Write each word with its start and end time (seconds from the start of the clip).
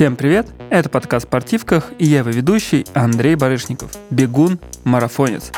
Всем 0.00 0.16
привет! 0.16 0.46
Это 0.70 0.88
подкаст 0.88 1.26
«Спортивках» 1.26 1.92
и 1.98 2.06
я 2.06 2.20
его 2.20 2.30
ведущий 2.30 2.86
Андрей 2.94 3.34
Барышников, 3.34 3.90
бегун, 4.08 4.58
марафонец. 4.82 5.52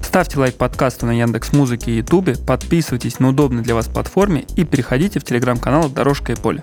Ставьте 0.00 0.38
лайк 0.38 0.54
подкасту 0.54 1.06
на 1.06 1.18
Яндекс 1.18 1.52
Музыке 1.52 1.90
и 1.90 1.96
Ютубе, 1.96 2.36
подписывайтесь 2.36 3.18
на 3.18 3.30
удобной 3.30 3.64
для 3.64 3.74
вас 3.74 3.88
платформе 3.88 4.46
и 4.54 4.62
переходите 4.62 5.18
в 5.18 5.24
телеграм-канал 5.24 5.88
«Дорожка 5.88 6.34
и 6.34 6.36
поле». 6.36 6.62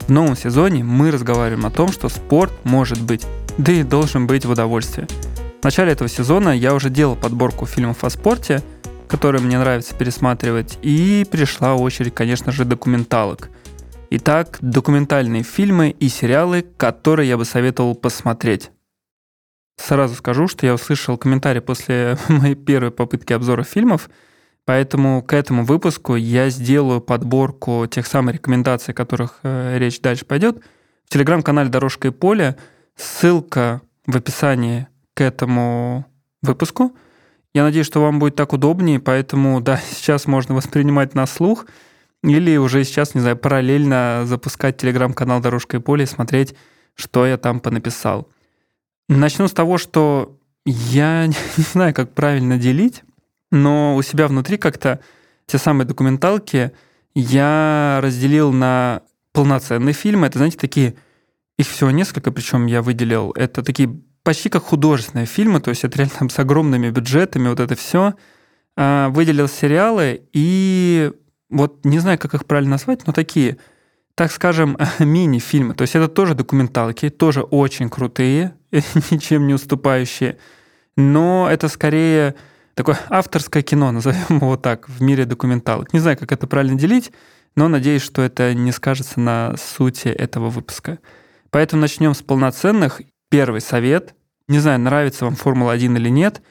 В 0.00 0.08
новом 0.08 0.34
сезоне 0.34 0.82
мы 0.82 1.12
разговариваем 1.12 1.64
о 1.64 1.70
том, 1.70 1.92
что 1.92 2.08
спорт 2.08 2.52
может 2.64 3.00
быть, 3.00 3.24
да 3.56 3.70
и 3.70 3.84
должен 3.84 4.26
быть 4.26 4.44
в 4.44 4.50
удовольствие. 4.50 5.06
В 5.60 5.64
начале 5.64 5.92
этого 5.92 6.10
сезона 6.10 6.48
я 6.48 6.74
уже 6.74 6.90
делал 6.90 7.14
подборку 7.14 7.66
фильмов 7.66 8.02
о 8.02 8.10
спорте, 8.10 8.64
которые 9.06 9.42
мне 9.42 9.60
нравится 9.60 9.94
пересматривать, 9.94 10.76
и 10.82 11.24
пришла 11.30 11.76
очередь, 11.76 12.16
конечно 12.16 12.50
же, 12.50 12.64
документалок– 12.64 13.48
Итак, 14.14 14.58
документальные 14.60 15.42
фильмы 15.42 15.88
и 15.88 16.10
сериалы, 16.10 16.66
которые 16.76 17.30
я 17.30 17.38
бы 17.38 17.46
советовал 17.46 17.94
посмотреть. 17.94 18.70
Сразу 19.78 20.14
скажу, 20.16 20.48
что 20.48 20.66
я 20.66 20.74
услышал 20.74 21.16
комментарий 21.16 21.62
после 21.62 22.18
моей 22.28 22.54
первой 22.54 22.90
попытки 22.90 23.32
обзора 23.32 23.62
фильмов, 23.64 24.10
поэтому 24.66 25.22
к 25.22 25.32
этому 25.32 25.64
выпуску 25.64 26.14
я 26.14 26.50
сделаю 26.50 27.00
подборку 27.00 27.86
тех 27.90 28.06
самых 28.06 28.34
рекомендаций, 28.34 28.92
о 28.92 28.94
которых 28.94 29.38
э, 29.44 29.78
речь 29.78 29.98
дальше 30.02 30.26
пойдет, 30.26 30.62
в 31.06 31.08
телеграм-канале 31.08 31.70
«Дорожка 31.70 32.08
и 32.08 32.10
поле». 32.10 32.58
Ссылка 32.96 33.80
в 34.06 34.14
описании 34.14 34.88
к 35.14 35.22
этому 35.22 36.04
выпуску. 36.42 36.94
Я 37.54 37.62
надеюсь, 37.62 37.86
что 37.86 38.02
вам 38.02 38.18
будет 38.18 38.36
так 38.36 38.52
удобнее, 38.52 39.00
поэтому, 39.00 39.62
да, 39.62 39.80
сейчас 39.90 40.26
можно 40.26 40.54
воспринимать 40.54 41.14
на 41.14 41.24
слух– 41.24 41.64
или 42.22 42.56
уже 42.56 42.84
сейчас, 42.84 43.14
не 43.14 43.20
знаю, 43.20 43.36
параллельно 43.36 44.22
запускать 44.26 44.76
телеграм-канал 44.76 45.40
«Дорожка 45.40 45.78
и 45.78 45.80
поле» 45.80 46.04
и 46.04 46.06
смотреть, 46.06 46.54
что 46.94 47.26
я 47.26 47.36
там 47.36 47.60
понаписал. 47.60 48.28
Начну 49.08 49.48
с 49.48 49.52
того, 49.52 49.78
что 49.78 50.38
я 50.64 51.26
не 51.56 51.64
знаю, 51.64 51.94
как 51.94 52.14
правильно 52.14 52.58
делить, 52.58 53.02
но 53.50 53.96
у 53.96 54.02
себя 54.02 54.28
внутри 54.28 54.56
как-то 54.56 55.00
те 55.46 55.58
самые 55.58 55.86
документалки 55.86 56.72
я 57.14 58.00
разделил 58.02 58.52
на 58.52 59.02
полноценные 59.32 59.92
фильмы. 59.92 60.28
Это, 60.28 60.38
знаете, 60.38 60.58
такие, 60.58 60.94
их 61.58 61.68
всего 61.68 61.90
несколько, 61.90 62.30
причем 62.32 62.66
я 62.66 62.82
выделил. 62.82 63.32
Это 63.32 63.62
такие 63.62 64.00
почти 64.22 64.48
как 64.48 64.62
художественные 64.62 65.26
фильмы, 65.26 65.60
то 65.60 65.70
есть 65.70 65.84
это 65.84 65.98
реально 65.98 66.28
с 66.28 66.38
огромными 66.38 66.90
бюджетами, 66.90 67.48
вот 67.48 67.60
это 67.60 67.74
все. 67.74 68.14
А, 68.76 69.08
выделил 69.10 69.48
сериалы 69.48 70.22
и 70.32 71.12
вот 71.52 71.84
не 71.84 71.98
знаю, 71.98 72.18
как 72.18 72.34
их 72.34 72.46
правильно 72.46 72.72
назвать, 72.72 73.06
но 73.06 73.12
такие, 73.12 73.58
так 74.14 74.32
скажем, 74.32 74.76
мини-фильмы. 74.98 75.74
То 75.74 75.82
есть 75.82 75.94
это 75.94 76.08
тоже 76.08 76.34
документалки, 76.34 77.10
тоже 77.10 77.42
очень 77.42 77.88
крутые, 77.90 78.54
ничем 79.10 79.46
не 79.46 79.54
уступающие. 79.54 80.38
Но 80.96 81.48
это 81.50 81.68
скорее 81.68 82.34
такое 82.74 82.98
авторское 83.08 83.62
кино, 83.62 83.92
назовем 83.92 84.36
его 84.36 84.56
так, 84.56 84.88
в 84.88 85.02
мире 85.02 85.24
документалок. 85.24 85.92
Не 85.92 86.00
знаю, 86.00 86.16
как 86.16 86.32
это 86.32 86.46
правильно 86.46 86.78
делить, 86.78 87.12
но 87.54 87.68
надеюсь, 87.68 88.02
что 88.02 88.22
это 88.22 88.54
не 88.54 88.72
скажется 88.72 89.20
на 89.20 89.54
сути 89.56 90.08
этого 90.08 90.48
выпуска. 90.48 90.98
Поэтому 91.50 91.82
начнем 91.82 92.14
с 92.14 92.22
полноценных. 92.22 93.02
Первый 93.28 93.60
совет. 93.60 94.14
Не 94.48 94.58
знаю, 94.58 94.80
нравится 94.80 95.24
вам 95.26 95.36
Формула-1 95.36 95.96
или 95.96 96.08
нет, 96.08 96.42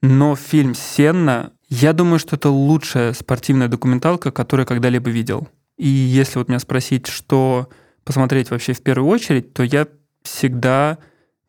но 0.00 0.36
фильм 0.36 0.74
«Сенна» 0.74 1.52
Я 1.74 1.94
думаю, 1.94 2.18
что 2.18 2.36
это 2.36 2.50
лучшая 2.50 3.14
спортивная 3.14 3.66
документалка, 3.66 4.30
которую 4.30 4.64
я 4.64 4.66
когда-либо 4.66 5.08
видел. 5.08 5.48
И 5.78 5.88
если 5.88 6.36
вот 6.38 6.48
меня 6.50 6.58
спросить, 6.58 7.06
что 7.06 7.70
посмотреть 8.04 8.50
вообще 8.50 8.74
в 8.74 8.82
первую 8.82 9.08
очередь, 9.10 9.54
то 9.54 9.62
я 9.62 9.88
всегда 10.22 10.98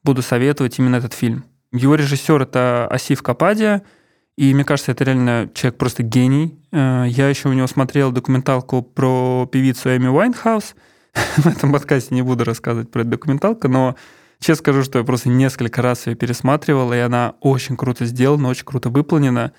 буду 0.01 0.21
советовать 0.21 0.79
именно 0.79 0.95
этот 0.95 1.11
фильм. 1.11 1.43
Его 1.73 1.95
режиссер 1.95 2.41
это 2.41 2.87
Асиф 2.89 3.21
Кападия, 3.21 3.83
и 4.37 4.53
мне 4.53 4.63
кажется, 4.63 4.93
это 4.93 5.03
реально 5.03 5.49
человек 5.53 5.77
просто 5.77 6.03
гений. 6.03 6.57
Э, 6.71 7.03
я 7.05 7.27
еще 7.27 7.49
у 7.49 7.53
него 7.53 7.67
смотрел 7.67 8.13
документалку 8.13 8.81
про 8.81 9.45
певицу 9.51 9.89
Эми 9.89 10.07
Уайнхаус. 10.07 10.75
В 11.35 11.47
этом 11.47 11.73
подкасте 11.73 12.15
не 12.15 12.21
буду 12.21 12.45
рассказывать 12.45 12.89
про 12.89 13.01
эту 13.01 13.09
документалку, 13.09 13.67
но 13.67 13.97
честно 14.39 14.61
скажу, 14.61 14.83
что 14.83 14.99
я 14.99 15.03
просто 15.03 15.27
несколько 15.27 15.81
раз 15.81 16.07
ее 16.07 16.15
пересматривал, 16.15 16.93
и 16.93 16.97
она 16.97 17.33
очень 17.41 17.75
круто 17.75 18.05
сделана, 18.05 18.47
очень 18.47 18.63
круто 18.63 18.89
выполнена. 18.89 19.51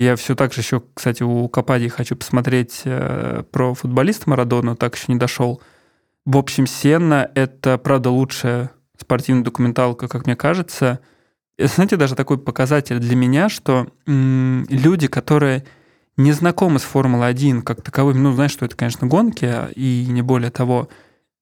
Я 0.00 0.16
все 0.16 0.34
так 0.34 0.54
же 0.54 0.62
еще, 0.62 0.82
кстати, 0.94 1.22
у 1.22 1.46
Капади 1.50 1.88
хочу 1.88 2.16
посмотреть 2.16 2.80
э, 2.86 3.44
про 3.52 3.74
футболиста 3.74 4.30
Марадону, 4.30 4.74
так 4.74 4.96
еще 4.96 5.12
не 5.12 5.18
дошел. 5.18 5.60
В 6.24 6.38
общем, 6.38 6.66
Сенна— 6.66 7.30
это, 7.34 7.76
правда, 7.76 8.08
лучшая 8.08 8.70
спортивная 8.98 9.44
документалка, 9.44 10.08
как 10.08 10.24
мне 10.24 10.36
кажется. 10.36 11.00
И, 11.58 11.66
знаете, 11.66 11.96
даже 11.98 12.14
такой 12.14 12.38
показатель 12.38 12.98
для 12.98 13.14
меня, 13.14 13.50
что 13.50 13.88
м- 14.06 14.64
люди, 14.70 15.06
которые 15.06 15.66
не 16.16 16.32
знакомы 16.32 16.78
с 16.78 16.82
Формулой-1 16.84 17.60
как 17.60 17.82
таковым, 17.82 18.22
ну, 18.22 18.32
знаешь, 18.32 18.52
что 18.52 18.64
это, 18.64 18.76
конечно, 18.76 19.06
гонки, 19.06 19.54
и 19.76 20.06
не 20.08 20.22
более 20.22 20.50
того, 20.50 20.88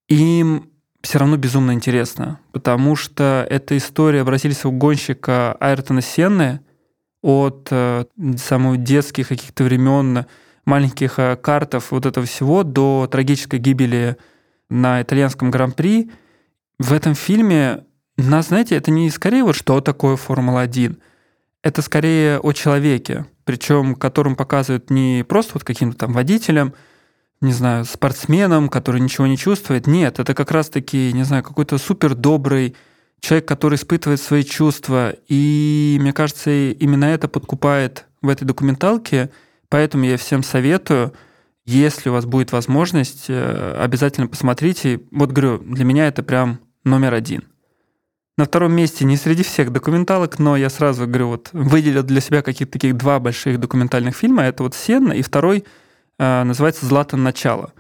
им 0.08 0.69
все 1.00 1.20
равно 1.20 1.36
безумно 1.36 1.70
интересно, 1.70 2.40
потому 2.50 2.96
что 2.96 3.46
это 3.48 3.76
история 3.76 4.25
бразильского 4.25 4.72
гонщика 4.72 5.52
Айртона 5.60 6.02
Сенны, 6.02 6.58
от 7.28 7.68
э, 7.70 8.06
самых 8.38 8.82
детских 8.82 9.28
каких-то 9.28 9.64
времен, 9.64 10.24
маленьких 10.64 11.18
э, 11.18 11.36
картов 11.36 11.90
вот 11.90 12.06
этого 12.06 12.24
всего 12.24 12.62
до 12.62 13.06
трагической 13.10 13.58
гибели 13.58 14.16
на 14.70 15.02
итальянском 15.02 15.50
гран-при. 15.50 16.10
В 16.78 16.90
этом 16.90 17.14
фильме 17.14 17.84
нас, 18.16 18.48
знаете, 18.48 18.76
это 18.76 18.90
не 18.90 19.10
скорее 19.10 19.44
вот 19.44 19.56
что 19.56 19.82
такое 19.82 20.16
Формула-1, 20.16 20.96
это 21.62 21.82
скорее 21.82 22.40
о 22.40 22.52
человеке, 22.52 23.26
причем 23.44 23.94
которым 23.94 24.34
показывают 24.34 24.88
не 24.88 25.22
просто 25.28 25.52
вот 25.54 25.64
каким-то 25.64 25.98
там 25.98 26.14
водителем, 26.14 26.72
не 27.42 27.52
знаю, 27.52 27.84
спортсменом, 27.84 28.70
который 28.70 29.02
ничего 29.02 29.26
не 29.26 29.36
чувствует. 29.36 29.86
Нет, 29.86 30.18
это 30.18 30.32
как 30.34 30.50
раз-таки, 30.50 31.12
не 31.12 31.24
знаю, 31.24 31.42
какой-то 31.42 31.76
супер 31.76 32.14
добрый 32.14 32.74
человек, 33.20 33.46
который 33.46 33.76
испытывает 33.76 34.20
свои 34.20 34.44
чувства. 34.44 35.14
И 35.28 35.98
мне 36.00 36.12
кажется, 36.12 36.50
именно 36.50 37.06
это 37.06 37.28
подкупает 37.28 38.06
в 38.22 38.28
этой 38.28 38.44
документалке. 38.44 39.30
Поэтому 39.68 40.04
я 40.04 40.16
всем 40.16 40.42
советую, 40.42 41.12
если 41.66 42.08
у 42.08 42.12
вас 42.14 42.24
будет 42.24 42.52
возможность, 42.52 43.26
э, 43.28 43.76
обязательно 43.78 44.26
посмотрите. 44.26 45.00
Вот 45.10 45.32
говорю, 45.32 45.58
для 45.58 45.84
меня 45.84 46.08
это 46.08 46.22
прям 46.22 46.60
номер 46.84 47.12
один. 47.12 47.44
На 48.38 48.44
втором 48.44 48.72
месте 48.72 49.04
не 49.04 49.16
среди 49.16 49.42
всех 49.42 49.72
документалок, 49.72 50.38
но 50.38 50.56
я 50.56 50.70
сразу 50.70 51.06
говорю, 51.06 51.28
вот 51.28 51.50
выделил 51.52 52.04
для 52.04 52.20
себя 52.20 52.40
каких-то 52.40 52.72
таких 52.72 52.96
два 52.96 53.18
больших 53.18 53.58
документальных 53.58 54.16
фильма. 54.16 54.44
Это 54.44 54.62
вот 54.62 54.74
«Сенна» 54.74 55.12
и 55.12 55.22
второй 55.22 55.64
э, 56.18 56.44
называется 56.44 56.86
«Златан. 56.86 57.22
Начало». 57.22 57.72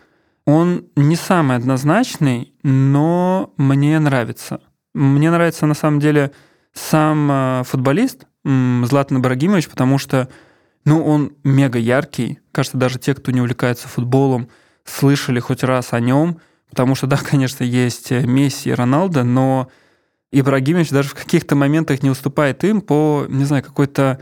Он 0.44 0.86
не 0.96 1.14
самый 1.14 1.56
однозначный, 1.56 2.54
но 2.62 3.52
мне 3.56 3.98
нравится. 4.00 4.60
Мне 4.94 5.30
нравится 5.30 5.66
на 5.66 5.74
самом 5.74 6.00
деле 6.00 6.32
сам 6.72 7.30
э, 7.30 7.62
футболист 7.64 8.26
Златан 8.44 9.18
Ибрагимович, 9.18 9.68
потому 9.68 9.98
что 9.98 10.28
ну, 10.84 11.04
он 11.04 11.32
мега 11.44 11.78
яркий. 11.78 12.40
Кажется, 12.52 12.78
даже 12.78 12.98
те, 12.98 13.14
кто 13.14 13.30
не 13.30 13.40
увлекается 13.40 13.88
футболом, 13.88 14.48
слышали 14.84 15.38
хоть 15.40 15.62
раз 15.62 15.92
о 15.92 16.00
нем, 16.00 16.40
потому 16.70 16.94
что, 16.94 17.06
да, 17.08 17.16
конечно, 17.16 17.64
есть 17.64 18.12
э, 18.12 18.24
Месси 18.24 18.70
и 18.70 18.74
Роналдо, 18.74 19.24
но 19.24 19.68
Ибрагимович 20.32 20.90
даже 20.90 21.10
в 21.10 21.14
каких-то 21.14 21.56
моментах 21.56 22.02
не 22.02 22.10
уступает 22.10 22.64
им 22.64 22.80
по, 22.80 23.26
не 23.28 23.44
знаю, 23.44 23.62
какой-то 23.62 24.20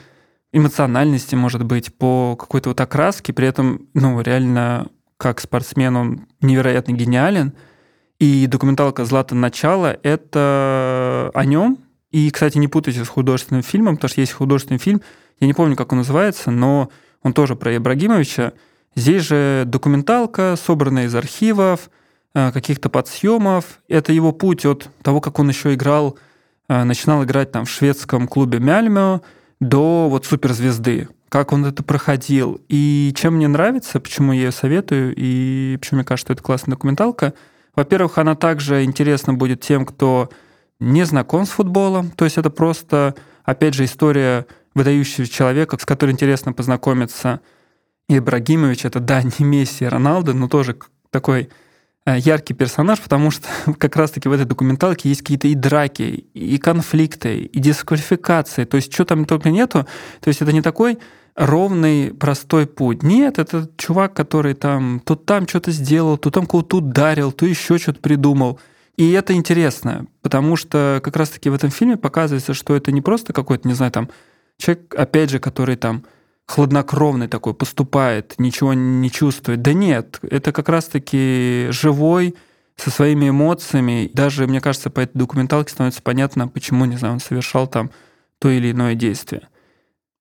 эмоциональности, 0.53 1.34
может 1.34 1.65
быть, 1.65 1.94
по 1.94 2.37
какой-то 2.37 2.71
вот 2.71 2.81
окраске, 2.81 3.32
при 3.32 3.47
этом, 3.47 3.88
ну, 3.94 4.21
реально, 4.21 4.88
как 5.19 5.41
спортсмен 5.41 5.97
он 5.97 6.26
невероятно 6.41 6.93
гениален– 6.93 7.53
и 8.19 8.47
документалка 8.47 9.05
«Злата. 9.05 9.35
Начало»— 9.35 9.99
это 10.03 11.31
о 11.35 11.45
нем. 11.45 11.79
И, 12.11 12.31
кстати, 12.31 12.57
не 12.59 12.69
путайте 12.69 13.05
с 13.05 13.09
художественным 13.09 13.63
фильмом, 13.63 13.97
потому 13.97 14.09
что 14.09 14.21
есть 14.21 14.33
художественный 14.33 14.79
фильм, 14.79 15.03
я 15.41 15.47
не 15.47 15.53
помню, 15.53 15.77
как 15.77 15.93
он 15.93 15.99
называется, 15.99 16.51
но 16.51 16.89
он 17.23 17.35
тоже 17.35 17.57
про 17.57 17.77
Ибрагимовича. 17.77 18.55
Здесь 18.95 19.25
же 19.25 19.65
документалка, 19.67 20.57
собранная 20.57 21.07
из 21.07 21.15
архивов, 21.15 21.91
э, 22.35 22.53
каких-то 22.53 22.89
подсъемов. 22.89 23.81
Это 23.89 24.13
его 24.13 24.33
путь 24.33 24.65
от 24.65 24.89
того, 25.03 25.21
как 25.21 25.39
он 25.39 25.51
еще 25.51 25.75
играл, 25.75 26.17
э, 26.69 26.85
начинал 26.85 27.23
играть 27.25 27.53
там 27.53 27.67
в 27.67 27.71
шведском 27.71 28.29
клубе 28.29 28.61
Мяльмё 28.61 29.21
до 29.61 30.09
вот 30.09 30.25
суперзвезды. 30.25 31.09
Как 31.29 31.53
он 31.53 31.67
это 31.67 31.83
проходил. 31.83 32.61
И 32.69 33.13
чем 33.15 33.35
мне 33.35 33.49
нравится, 33.49 34.01
почему 34.01 34.33
я 34.33 34.45
ее 34.45 34.53
советую, 34.53 35.13
и 35.15 35.77
почему 35.79 35.99
мне 35.99 36.05
кажется, 36.07 36.29
что 36.29 36.33
это 36.33 36.43
классная 36.43 36.77
документалка— 36.77 37.35
во-первых, 37.76 38.17
она 38.19 38.34
также 38.34 38.84
интересна 38.84 39.34
будет 39.34 39.61
тем, 39.61 39.84
кто 39.84 40.31
не 40.81 41.05
знаком 41.05 41.46
с 41.46 41.50
футболом. 41.50 42.11
То 42.11 42.25
есть 42.25 42.38
это 42.38 42.50
просто, 42.50 43.14
опять 43.44 43.75
же, 43.75 43.84
история 43.84 44.46
выдающегося 44.75 45.31
человека, 45.31 45.76
с 45.78 45.84
которым 45.84 46.14
интересно 46.14 46.52
познакомиться. 46.52 47.40
Ибрагимович— 48.08 48.84
это, 48.87 49.00
да, 49.00 49.23
не 49.38 49.44
Месси 49.44 49.84
и 49.84 49.88
Роналдо, 49.88 50.32
но 50.32 50.49
тоже 50.49 50.76
такой 51.11 51.50
э, 52.06 52.19
яркий 52.19 52.55
персонаж, 52.55 53.00
потому 53.00 53.31
что 53.31 53.49
как 53.79 53.96
раз-таки 53.96 54.29
в 54.29 54.32
этой 54.32 54.46
документалке 54.46 55.11
есть 55.11 55.20
какие-то 55.20 55.49
и 55.49 55.55
драки, 55.55 56.26
и 56.34 56.58
конфликты, 56.58 57.38
и 57.40 57.58
дисквалификации. 57.58 58.64
То 58.64 58.76
есть, 58.76 58.93
что 58.93 59.05
там 59.05 59.26
только 59.26 59.50
нету. 59.50 59.87
То 60.20 60.29
есть, 60.29 60.40
это 60.40 60.52
не 60.52 60.62
такой 60.62 60.99
ровный, 61.37 62.12
простой 62.15 62.67
путь. 62.67 63.03
Нет, 63.03 63.38
это 63.38 63.69
чувак, 63.77 64.15
который 64.15 64.55
там 64.55 65.00
то 65.05 65.15
там 65.15 65.47
что-то 65.47 65.71
сделал, 65.71 66.19
то 66.19 66.31
там 66.31 66.47
кого-то 66.47 66.79
ударил, 66.79 67.31
то 67.31 67.47
еще 67.47 67.79
что-то 67.79 68.00
придумал. 68.00 68.59
И 68.97 69.11
это 69.12 69.35
интересно, 69.35 70.06
потому 70.23 70.56
что 70.56 71.00
как 71.05 71.17
раз-таки 71.17 71.50
в 71.50 71.55
этом 71.55 71.71
фильме 71.71 71.99
показывается, 71.99 72.55
что 72.55 72.75
это 72.75 72.91
не 72.93 73.03
просто 73.03 73.35
какой-то, 73.35 73.69
не 73.69 73.75
знаю, 73.75 73.93
там, 73.93 74.09
человек, 74.56 74.94
опять 74.97 75.29
же, 75.29 75.38
который 75.38 75.77
там 75.77 76.05
хладнокровный 76.47 77.29
такой, 77.29 77.53
поступает, 77.53 78.35
ничего 78.39 78.73
не 78.73 79.11
чувствует. 79.11 79.61
Да 79.61 79.75
нет, 79.75 80.19
это 80.23 80.53
как 80.53 80.71
раз-таки 80.71 81.67
живой, 81.71 82.35
со 82.77 82.91
своими 82.91 83.31
эмоциями. 83.31 84.11
Даже, 84.12 84.47
мне 84.47 84.61
кажется, 84.61 84.91
по 84.91 85.00
этой 85.00 85.19
документалке 85.19 85.73
становится 85.73 86.03
понятно, 86.03 86.47
почему, 86.47 86.85
не 86.85 86.97
знаю, 86.97 87.15
он 87.15 87.21
совершал 87.21 87.67
там 87.67 87.91
то 88.39 88.50
или 88.50 88.71
иное 88.71 88.94
действие. 88.94 89.49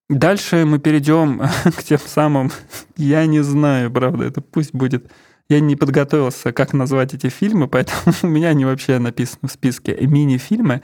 Дальше 0.10 0.66
мы 0.66 0.78
перейдем 0.78 1.42
к 1.78 1.84
тем 1.84 2.00
самым, 2.00 2.52
я 2.96 3.26
не 3.26 3.42
знаю, 3.42 3.92
правда, 3.92 4.26
это 4.26 4.42
пусть 4.42 4.74
будет. 4.74 5.12
Я 5.50 5.60
не 5.60 5.76
подготовился, 5.76 6.52
как 6.52 6.74
назвать 6.74 7.14
эти 7.14 7.30
фильмы, 7.30 7.68
поэтому 7.68 8.14
у 8.24 8.28
меня 8.28 8.50
они 8.50 8.66
вообще 8.66 9.00
написаны 9.00 9.48
в 9.48 9.52
списке 9.52 9.98
мини-фильмы, 10.00 10.82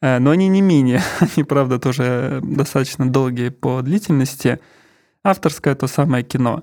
э, 0.00 0.18
но 0.20 0.30
они 0.30 0.48
не 0.48 0.60
мини, 0.60 1.00
они, 1.20 1.42
правда, 1.44 1.80
тоже 1.80 2.40
достаточно 2.42 3.10
долгие 3.10 3.48
по 3.48 3.82
длительности. 3.82 4.60
Авторское 5.24 5.74
то 5.74 5.88
самое 5.88 6.22
кино. 6.22 6.62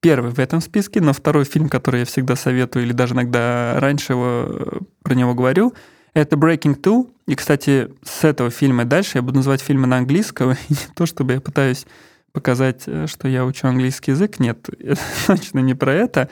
Первый 0.00 0.32
в 0.32 0.38
этом 0.38 0.60
списке, 0.60 1.00
но 1.00 1.12
второй 1.12 1.44
фильм, 1.44 1.68
который 1.68 2.00
я 2.00 2.06
всегда 2.06 2.36
советую, 2.36 2.84
или 2.84 2.92
даже 2.92 3.14
иногда 3.14 3.76
раньше 3.78 4.12
его, 4.12 4.46
э, 4.48 4.78
про 5.02 5.14
него 5.14 5.34
говорю, 5.34 5.72
это 6.14 6.36
Breaking 6.36 6.80
Two. 6.80 7.10
И, 7.26 7.34
кстати, 7.34 7.90
с 8.02 8.24
этого 8.24 8.50
фильма 8.50 8.84
дальше 8.84 9.18
я 9.18 9.22
буду 9.22 9.38
называть 9.38 9.60
фильмы 9.60 9.86
на 9.86 9.98
английском. 9.98 10.52
И 10.68 10.72
не 10.72 10.94
то, 10.94 11.06
чтобы 11.06 11.34
я 11.34 11.40
пытаюсь 11.40 11.86
показать, 12.32 12.84
э, 12.86 13.06
что 13.06 13.28
я 13.28 13.44
учу 13.44 13.66
английский 13.66 14.12
язык. 14.12 14.40
Нет, 14.40 14.68
это 14.78 15.00
точно 15.26 15.58
не 15.58 15.74
про 15.74 15.92
это. 15.92 16.30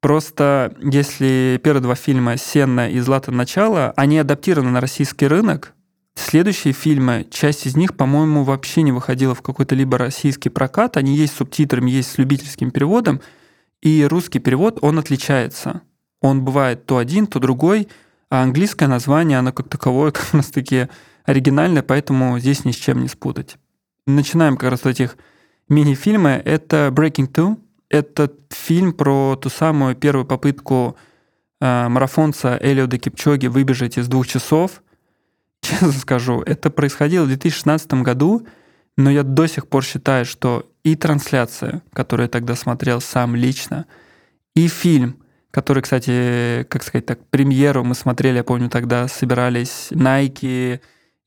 Просто 0.00 0.74
если 0.80 1.60
первые 1.62 1.82
два 1.82 1.94
фильма 1.94 2.36
«Сенна» 2.36 2.90
и 2.90 3.00
«Злато 3.00 3.30
начало», 3.30 3.92
они 3.96 4.18
адаптированы 4.18 4.70
на 4.70 4.80
российский 4.80 5.26
рынок, 5.26 5.74
Следующие 6.14 6.72
фильмы, 6.72 7.26
часть 7.28 7.66
из 7.66 7.76
них, 7.76 7.96
по-моему, 7.96 8.44
вообще 8.44 8.82
не 8.82 8.92
выходила 8.92 9.34
в 9.34 9.42
какой-то 9.42 9.74
либо 9.74 9.98
российский 9.98 10.48
прокат. 10.48 10.96
Они 10.96 11.16
есть 11.16 11.34
с 11.34 11.38
субтитрами, 11.38 11.90
есть 11.90 12.12
с 12.12 12.18
любительским 12.18 12.70
переводом. 12.70 13.20
И 13.82 14.04
русский 14.04 14.38
перевод, 14.38 14.78
он 14.80 14.98
отличается. 14.98 15.82
Он 16.20 16.42
бывает 16.44 16.86
то 16.86 16.98
один, 16.98 17.26
то 17.26 17.40
другой. 17.40 17.88
А 18.30 18.42
английское 18.42 18.86
название, 18.86 19.38
оно 19.38 19.52
как 19.52 19.68
таковое 19.68 20.10
как 20.12 20.32
раз-таки 20.32 20.88
оригинальное, 21.24 21.82
поэтому 21.82 22.38
здесь 22.38 22.64
ни 22.64 22.72
с 22.72 22.76
чем 22.76 23.02
не 23.02 23.08
спутать. 23.08 23.56
Начинаем 24.06 24.56
как 24.56 24.70
раз 24.70 24.82
с 24.82 24.86
этих 24.86 25.16
мини-фильмы. 25.68 26.42
Это 26.44 26.92
Breaking 26.94 27.30
Two. 27.30 27.58
Это 27.88 28.30
фильм 28.50 28.92
про 28.92 29.36
ту 29.36 29.48
самую 29.50 29.94
первую 29.94 30.26
попытку 30.26 30.96
э, 31.60 31.88
марафонца 31.88 32.58
Элиода 32.60 32.98
Кипчоги 32.98 33.46
выбежать 33.46 33.98
из 33.98 34.08
двух 34.08 34.26
часов– 34.26 34.82
честно 35.64 35.92
скажу, 35.92 36.42
это 36.42 36.70
происходило 36.70 37.24
в 37.24 37.28
2016 37.28 37.94
году, 37.94 38.46
но 38.96 39.10
я 39.10 39.22
до 39.22 39.46
сих 39.46 39.66
пор 39.66 39.82
считаю, 39.82 40.24
что 40.24 40.70
и 40.84 40.94
трансляция, 40.94 41.82
которую 41.92 42.26
я 42.26 42.30
тогда 42.30 42.54
смотрел 42.54 43.00
сам 43.00 43.34
лично, 43.34 43.86
и 44.54 44.68
фильм, 44.68 45.16
который, 45.54 45.84
кстати, 45.84 46.66
как 46.68 46.82
сказать 46.82 47.06
так, 47.06 47.20
премьеру 47.30 47.84
мы 47.84 47.94
смотрели, 47.94 48.38
я 48.38 48.44
помню, 48.44 48.68
тогда 48.68 49.06
собирались 49.06 49.92
Nike 49.92 50.80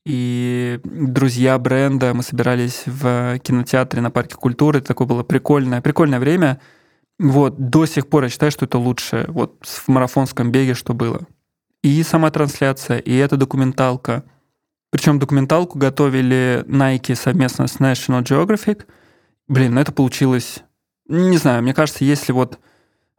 и 0.04 0.80
друзья 0.84 1.58
бренда, 1.58 2.12
мы 2.12 2.22
собирались 2.22 2.82
в 2.84 3.38
кинотеатре 3.38 4.02
на 4.02 4.10
Парке 4.10 4.34
культуры, 4.34 4.82
такое 4.82 5.06
было 5.08 5.22
прикольное, 5.22 5.80
прикольное 5.80 6.20
время. 6.20 6.60
Вот, 7.18 7.70
до 7.70 7.86
сих 7.86 8.08
пор 8.08 8.24
я 8.24 8.28
считаю, 8.28 8.52
что 8.52 8.66
это 8.66 8.76
лучшее 8.76 9.24
вот 9.28 9.64
в 9.64 9.88
марафонском 9.88 10.52
беге, 10.52 10.74
что 10.74 10.92
было 10.92 11.26
и 11.82 12.02
сама 12.02 12.30
трансляция, 12.30 12.98
и 12.98 13.16
эта 13.16 13.38
документалка. 13.38 14.24
Причем 14.90 15.18
документалку 15.18 15.78
готовили 15.78 16.64
Nike 16.66 17.14
совместно 17.14 17.66
с 17.66 17.76
National 17.76 18.22
Geographic. 18.22 18.84
Блин, 19.46 19.74
ну 19.74 19.80
это 19.80 19.92
получилось... 19.92 20.58
Не 21.08 21.38
знаю, 21.38 21.62
мне 21.62 21.72
кажется, 21.72 22.04
если 22.04 22.32
вот 22.32 22.58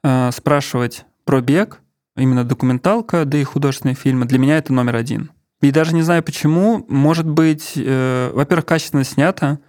э, 0.03 0.31
спрашивать 0.31 1.05
про 1.25 1.41
бег, 1.41 1.81
именно 2.15 2.43
документалка, 2.43 3.25
да 3.25 3.37
и 3.37 3.43
художественные 3.43 3.95
фильмы, 3.95 4.25
для 4.25 4.39
меня 4.39 4.57
это 4.57 4.73
номер 4.73 4.95
один. 4.95 5.31
И 5.61 5.71
даже 5.71 5.93
не 5.93 6.01
знаю 6.01 6.23
почему, 6.23 6.85
может 6.87 7.27
быть, 7.27 7.73
э, 7.75 8.31
во-первых, 8.33 8.65
качественно 8.65 9.03
снято, 9.03 9.59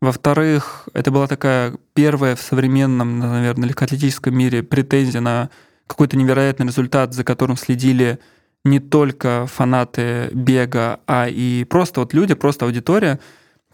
во-вторых, 0.00 0.88
это 0.94 1.10
была 1.10 1.26
такая 1.26 1.74
первая 1.94 2.34
в 2.34 2.40
современном, 2.40 3.18
наверное, 3.18 3.68
легкоатлетическом 3.68 4.36
мире 4.36 4.62
претензия 4.62 5.20
на 5.20 5.50
какой-то 5.86 6.16
невероятный 6.16 6.66
результат, 6.66 7.12
за 7.12 7.22
которым 7.24 7.56
следили 7.56 8.18
не 8.64 8.80
только 8.80 9.46
фанаты 9.46 10.30
бега, 10.32 11.00
а 11.06 11.28
и 11.28 11.64
просто 11.64 12.00
вот 12.00 12.14
люди, 12.14 12.34
просто 12.34 12.64
аудитория, 12.66 13.18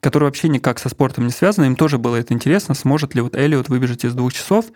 которая 0.00 0.28
вообще 0.28 0.48
никак 0.48 0.78
со 0.78 0.88
спортом 0.88 1.26
не 1.26 1.32
связана, 1.32 1.66
им 1.66 1.76
тоже 1.76 1.98
было 1.98 2.16
это 2.16 2.34
интересно, 2.34 2.74
сможет 2.74 3.14
ли 3.14 3.20
вот 3.20 3.34
Элliot 3.34 3.66
выбежать 3.68 4.04
из 4.04 4.14
двух 4.14 4.32
часов. 4.32 4.66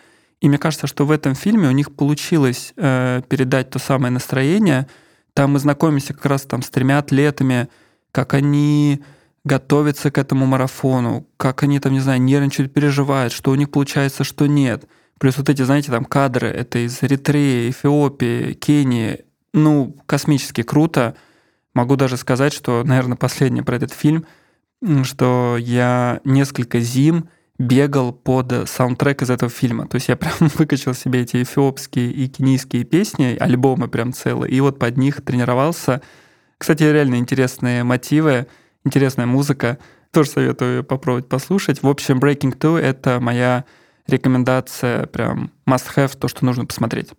И 0.40 0.48
мне 0.48 0.58
кажется, 0.58 0.86
что 0.86 1.04
в 1.04 1.10
этом 1.10 1.34
фильме 1.34 1.68
у 1.68 1.72
них 1.72 1.94
получилось 1.94 2.72
э, 2.76 3.22
передать 3.28 3.70
то 3.70 3.78
самое 3.78 4.12
настроение. 4.12 4.86
Там 5.34 5.52
мы 5.52 5.58
знакомимся 5.58 6.14
как 6.14 6.26
раз 6.26 6.42
там 6.42 6.62
с 6.62 6.70
тремя 6.70 6.98
атлетами, 6.98 7.68
как 8.10 8.34
они 8.34 9.02
готовятся 9.44 10.10
к 10.10 10.18
этому 10.18 10.46
марафону, 10.46 11.26
как 11.36 11.62
они 11.62 11.80
там, 11.80 11.92
не 11.92 12.00
знаю, 12.00 12.20
нервничают, 12.20 12.72
переживают, 12.72 13.32
что 13.32 13.50
у 13.50 13.54
них 13.54 13.70
получается, 13.70 14.24
что 14.24 14.46
нет– 14.46 14.84
Плюс 15.20 15.36
вот 15.36 15.50
эти, 15.50 15.60
знаете, 15.60 15.90
там 15.90 16.06
кадры, 16.06 16.48
это 16.48 16.78
из 16.78 17.02
Эритреи, 17.02 17.68
Эфиопии, 17.68 18.54
Кении. 18.54 19.26
Ну, 19.52 19.94
космически 20.06 20.62
круто. 20.62 21.14
Могу 21.74 21.96
даже 21.96 22.16
сказать, 22.16 22.54
что, 22.54 22.82
наверное, 22.84 23.18
последнее 23.18 23.62
про 23.62 23.76
этот 23.76 23.92
фильм, 23.92 24.24
что 25.02 25.58
я 25.58 26.22
несколько 26.24 26.80
зим 26.80 27.28
бегал 27.60 28.14
под 28.14 28.66
саундтрек 28.66 29.20
из 29.20 29.28
этого 29.28 29.50
фильма. 29.50 29.86
То 29.86 29.96
есть 29.96 30.08
я 30.08 30.16
прям 30.16 30.32
выкачал 30.54 30.94
себе 30.94 31.20
эти 31.20 31.42
эфиопские 31.42 32.10
и 32.10 32.26
кенийские 32.26 32.84
песни, 32.84 33.36
альбомы 33.38 33.86
прям 33.88 34.14
целые, 34.14 34.50
и 34.50 34.60
вот 34.60 34.78
под 34.78 34.96
них 34.96 35.22
тренировался. 35.22 36.00
Кстати, 36.56 36.84
реально 36.84 37.16
интересные 37.16 37.84
мотивы, 37.84 38.46
интересная 38.84 39.26
музыка. 39.26 39.78
Тоже 40.10 40.30
советую 40.30 40.84
попробовать 40.84 41.28
послушать. 41.28 41.82
В 41.82 41.88
общем, 41.88 42.18
Breaking 42.18 42.58
Two— 42.58 42.78
это 42.80 43.20
моя 43.20 43.66
рекомендация, 44.06 45.06
прям 45.06 45.52
must-have, 45.68 46.16
то, 46.16 46.28
что 46.28 46.46
нужно 46.46 46.64
посмотреть. 46.64 47.10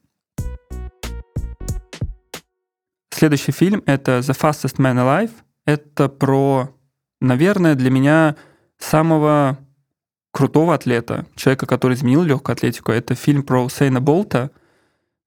Следующий 3.13 3.51
фильм— 3.51 3.84
это 3.86 4.20
The 4.20 4.36
Fastest 4.36 4.77
Man 4.77 4.96
Alive. 4.96 5.32
Это 5.68 6.10
про, 6.10 6.75
наверное, 7.20 7.75
для 7.75 7.92
меня 7.92 8.36
самого 8.80 9.60
крутого 10.32 10.74
атлета, 10.74 11.26
человека, 11.36 11.66
который 11.66 11.94
изменил 11.94 12.24
легкую 12.24 12.54
атлетику. 12.54 12.92
Это 12.92 13.16
фильм 13.16 13.44
про 13.44 13.68
Сейна 13.70 14.02
Болта. 14.02 14.52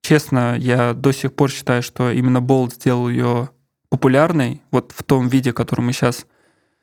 Честно, 0.02 0.56
я 0.58 0.92
до 0.94 1.12
сих 1.12 1.34
пор 1.34 1.50
считаю, 1.50 1.82
что 1.82 2.10
именно 2.10 2.40
Болт 2.40 2.74
сделал 2.74 3.08
ее 3.08 3.50
популярной, 3.88 4.62
вот 4.70 4.92
в 4.94 5.02
том 5.02 5.28
виде, 5.28 5.52
который 5.52 5.82
мы 5.82 5.92
сейчас 5.92 6.26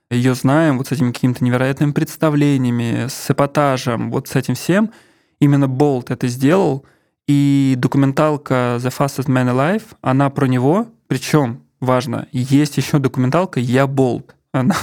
ее 0.09 0.33
знаем 0.33 0.77
вот 0.77 0.87
с 0.87 0.91
этими 0.91 1.11
какими-то 1.11 1.43
невероятными 1.43 1.91
представлениями, 1.91 3.07
с 3.07 3.31
эпатажем, 3.31 4.11
вот 4.11 4.27
с 4.27 4.35
этим 4.35 4.55
всем. 4.55 4.91
Именно 5.39 5.67
Болт 5.67 6.11
это 6.11 6.27
сделал, 6.27 6.85
и 7.27 7.75
документалка 7.77 8.77
The 8.79 8.93
Fastest 8.95 9.27
Man 9.27 9.51
Alive, 9.53 9.83
она 10.01 10.29
про 10.29 10.47
него, 10.47 10.87
причем, 11.07 11.63
важно, 11.79 12.27
есть 12.31 12.77
еще 12.77 12.99
документалка 12.99 13.59
«Я 13.59 13.87
Болт». 13.87 14.35
Она 14.51 14.75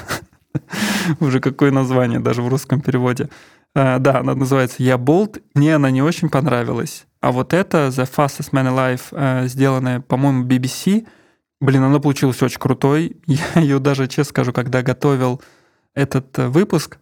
уже 1.21 1.41
какое 1.41 1.71
название 1.71 2.21
даже 2.21 2.43
в 2.43 2.49
русском 2.49 2.81
переводе. 2.81 3.29
Uh, 3.77 3.99
да, 3.99 4.21
она 4.21 4.35
называется 4.35 4.83
«Я 4.83 4.97
Болт». 4.97 5.39
Мне 5.55 5.77
она 5.77 5.91
не 5.91 6.03
очень 6.03 6.31
понравилась. 6.31 7.07
А 7.21 7.33
вот 7.33 7.53
это 7.53 7.89
The 7.89 8.09
Fastest 8.11 8.53
Man 8.53 8.69
Alive, 8.69 9.01
uh, 9.13 9.47
сделанная, 9.47 10.01
по-моему, 10.01 10.45
BBC— 10.45 11.07
Блин, 11.61 11.83
она 11.83 11.99
получилась 11.99 12.43
очень 12.43 12.61
крутой. 12.61 13.17
Я 13.27 13.61
ее 13.61 13.79
даже, 13.79 14.07
честно 14.07 14.31
скажу, 14.31 14.53
когда 14.53 14.83
готовил 14.83 15.43
этот 15.95 16.39
э, 16.39 16.49
выпуск, 16.49 16.99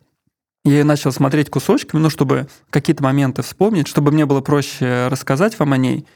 я 0.64 0.84
начал 0.84 1.12
смотреть 1.12 1.48
кусочками, 1.48 2.00
ну, 2.00 2.10
чтобы 2.10 2.48
какие-то 2.70 3.02
моменты 3.02 3.42
вспомнить, 3.42 3.86
чтобы 3.86 4.10
мне 4.10 4.26
было 4.26 4.40
проще 4.40 5.06
рассказать 5.08 5.56
вам 5.60 5.74
о 5.74 5.76
ней. 5.76 6.06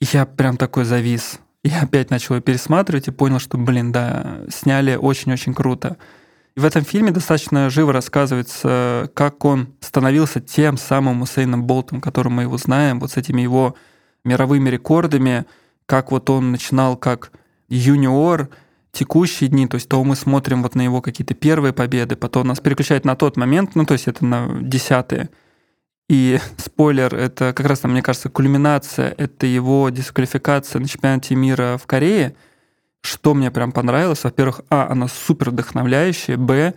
я 0.00 0.26
прям 0.26 0.56
такой 0.56 0.84
завис. 0.84 1.40
Я 1.64 1.82
опять 1.82 2.10
начал 2.10 2.36
ее 2.36 2.40
пересматривать 2.40 3.08
и 3.08 3.10
понял, 3.10 3.40
что, 3.40 3.58
блин, 3.58 3.90
да, 3.90 4.42
сняли 4.48 4.94
очень-очень 4.94 5.54
круто. 5.54 5.96
И 6.56 6.60
в 6.60 6.64
этом 6.64 6.84
фильме 6.84 7.10
достаточно 7.10 7.68
живо 7.68 7.92
рассказывается, 7.92 9.10
как 9.14 9.44
он 9.44 9.74
становился 9.80 10.40
тем 10.40 10.78
самым 10.78 11.20
Усейном 11.20 11.64
Болтом, 11.64 12.00
которым 12.00 12.34
мы 12.34 12.42
его 12.42 12.56
знаем, 12.56 12.98
вот 12.98 13.10
с 13.12 13.18
этими 13.18 13.42
его 13.42 13.76
мировыми 14.24 14.70
рекордами, 14.70 15.44
как 15.84 16.10
вот 16.10 16.30
он 16.30 16.52
начинал 16.52 16.96
как 16.96 17.30
юниор, 17.68 18.48
текущие 18.90 19.50
дни, 19.50 19.66
то 19.66 19.74
есть 19.74 19.88
то 19.88 20.02
мы 20.02 20.16
смотрим 20.16 20.62
вот 20.62 20.74
на 20.74 20.80
его 20.80 21.02
какие-то 21.02 21.34
первые 21.34 21.74
победы, 21.74 22.16
потом 22.16 22.48
нас 22.48 22.60
переключает 22.60 23.04
на 23.04 23.14
тот 23.14 23.36
момент, 23.36 23.74
ну 23.74 23.84
то 23.84 23.92
есть 23.92 24.08
это 24.08 24.24
на 24.24 24.48
десятые. 24.62 25.28
И 26.08 26.40
спойлер, 26.56 27.14
это 27.14 27.52
как 27.52 27.66
раз, 27.66 27.84
мне 27.84 28.00
кажется, 28.00 28.30
кульминация, 28.30 29.14
это 29.18 29.46
его 29.46 29.90
дисквалификация 29.90 30.80
на 30.80 30.88
чемпионате 30.88 31.34
мира 31.34 31.78
в 31.80 31.86
Корее. 31.86 32.34
Что 33.02 33.34
мне 33.34 33.50
прям 33.50 33.72
понравилось? 33.72 34.24
Во-первых, 34.24 34.62
а, 34.68 34.88
она 34.88 35.08
супер 35.08 35.50
вдохновляющая, 35.50 36.36
б, 36.36 36.74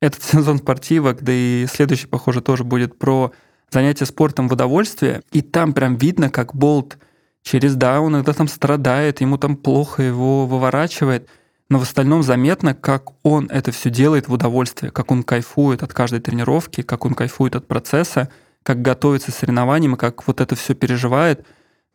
этот 0.00 0.22
сезон 0.22 0.58
спортивок, 0.58 1.22
да 1.22 1.32
и 1.32 1.66
следующий, 1.70 2.06
похоже, 2.06 2.40
тоже 2.40 2.64
будет 2.64 2.98
про 2.98 3.32
занятие 3.70 4.06
спортом 4.06 4.48
в 4.48 4.52
удовольствие. 4.52 5.22
И 5.32 5.42
там 5.42 5.72
прям 5.72 5.96
видно, 5.96 6.30
как 6.30 6.54
Болт 6.54 6.98
через 7.42 7.76
да, 7.76 8.00
он 8.00 8.14
иногда 8.14 8.32
там 8.32 8.48
страдает, 8.48 9.20
ему 9.20 9.38
там 9.38 9.56
плохо 9.56 10.02
его 10.02 10.46
выворачивает, 10.46 11.28
но 11.68 11.78
в 11.78 11.82
остальном 11.82 12.22
заметно, 12.22 12.74
как 12.74 13.10
он 13.24 13.46
это 13.50 13.72
все 13.72 13.90
делает 13.90 14.28
в 14.28 14.32
удовольствие, 14.32 14.92
как 14.92 15.10
он 15.10 15.22
кайфует 15.22 15.82
от 15.82 15.92
каждой 15.92 16.20
тренировки, 16.20 16.82
как 16.82 17.04
он 17.04 17.14
кайфует 17.14 17.56
от 17.56 17.66
процесса, 17.66 18.30
как 18.62 18.82
готовится 18.82 19.32
к 19.32 19.34
соревнованиям 19.34 19.94
и 19.94 19.98
как 19.98 20.26
вот 20.26 20.40
это 20.40 20.54
все 20.54 20.74
переживает. 20.74 21.46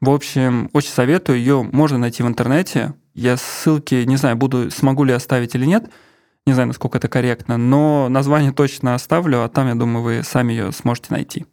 В 0.02 0.10
общем, 0.10 0.70
очень 0.74 0.90
советую, 0.90 1.38
ее 1.38 1.64
можно 1.64 1.98
найти 1.98 2.24
в 2.24 2.28
интернете. 2.28 2.94
Я 3.14 3.38
ссылки, 3.38 4.04
не 4.06 4.18
знаю, 4.18 4.36
буду, 4.36 4.72
смогу 4.72 5.04
ли 5.04 5.14
оставить 5.14 5.56
или 5.56 5.66
нет, 5.66 5.90
не 6.46 6.54
знаю, 6.54 6.68
насколько 6.68 6.98
это 6.98 7.08
корректно, 7.08 7.58
но 7.58 8.10
название 8.10 8.52
точно 8.52 8.96
оставлю, 8.96 9.44
а 9.44 9.50
там, 9.50 9.68
я 9.68 9.76
думаю, 9.76 10.04
вы 10.04 10.24
сами 10.24 10.54
ее 10.54 10.72
сможете 10.72 11.08
найти. 11.12 11.46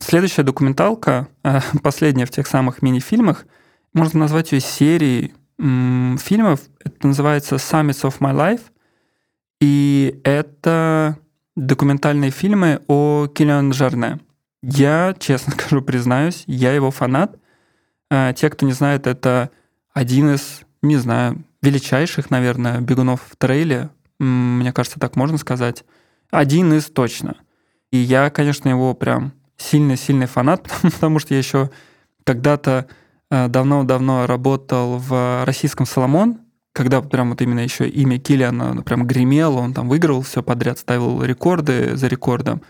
Следующая 0.00 0.42
документалка, 0.42 1.28
э, 1.44 1.60
последняя 1.82 2.26
в 2.26 2.30
тех 2.30 2.46
самых 2.46 2.82
мини-фильмах, 2.82 3.46
можно 3.94 4.20
назвать 4.20 4.52
ее 4.52 4.60
серией 4.60 5.32
фильмов. 5.58 6.60
Это 6.84 7.06
называется 7.06 7.56
Summits 7.56 8.02
of 8.02 8.18
My 8.18 8.34
Life. 8.34 8.62
И 9.60 10.20
это 10.24 11.18
документальные 11.54 12.30
фильмы 12.30 12.80
о 12.88 13.28
Киллиан 13.28 13.72
Жарне. 13.72 14.18
Я, 14.62 15.14
честно 15.18 15.52
скажу, 15.56 15.82
признаюсь, 15.82 16.42
я 16.46 16.72
его 16.72 16.90
фанат. 16.90 17.38
Э, 18.12 18.34
те, 18.36 18.50
кто 18.50 18.66
не 18.66 18.72
знает, 18.72 19.06
это 19.06 19.50
один 19.94 20.34
из, 20.34 20.60
не 20.82 20.96
знаю, 20.98 21.42
величайших, 21.62 22.28
наверное, 22.28 22.78
бегунов 22.80 23.22
в 23.26 23.36
трейле. 23.36 23.88
Мне 24.18 24.70
кажется, 24.74 25.00
так 25.00 25.16
можно 25.16 25.38
сказать. 25.38 25.84
Один 26.30 26.74
из 26.74 26.84
точно. 26.90 27.36
И 27.90 27.96
я, 27.96 28.28
конечно, 28.28 28.68
его 28.68 28.92
прям 28.92 29.32
сильный-сильный 29.56 30.26
фанат, 30.26 30.68
потому 30.82 31.20
что 31.20 31.32
я 31.32 31.38
еще 31.38 31.70
когда-то 32.24 32.86
э, 33.30 33.48
давно-давно 33.48 34.26
работал 34.26 34.98
в 34.98 35.44
российском 35.46 35.86
«Соломон», 35.86 36.40
когда 36.74 37.00
прям 37.00 37.30
вот 37.30 37.40
именно 37.40 37.60
еще 37.60 37.88
имя 37.88 38.18
Киллиана 38.18 38.82
прям 38.82 39.06
гремело, 39.06 39.60
он 39.60 39.72
там 39.72 39.88
выигрывал 39.88 40.20
все 40.20 40.42
подряд, 40.42 40.78
ставил 40.78 41.22
рекорды 41.22 41.96
за 41.96 42.08
рекордом. 42.08 42.60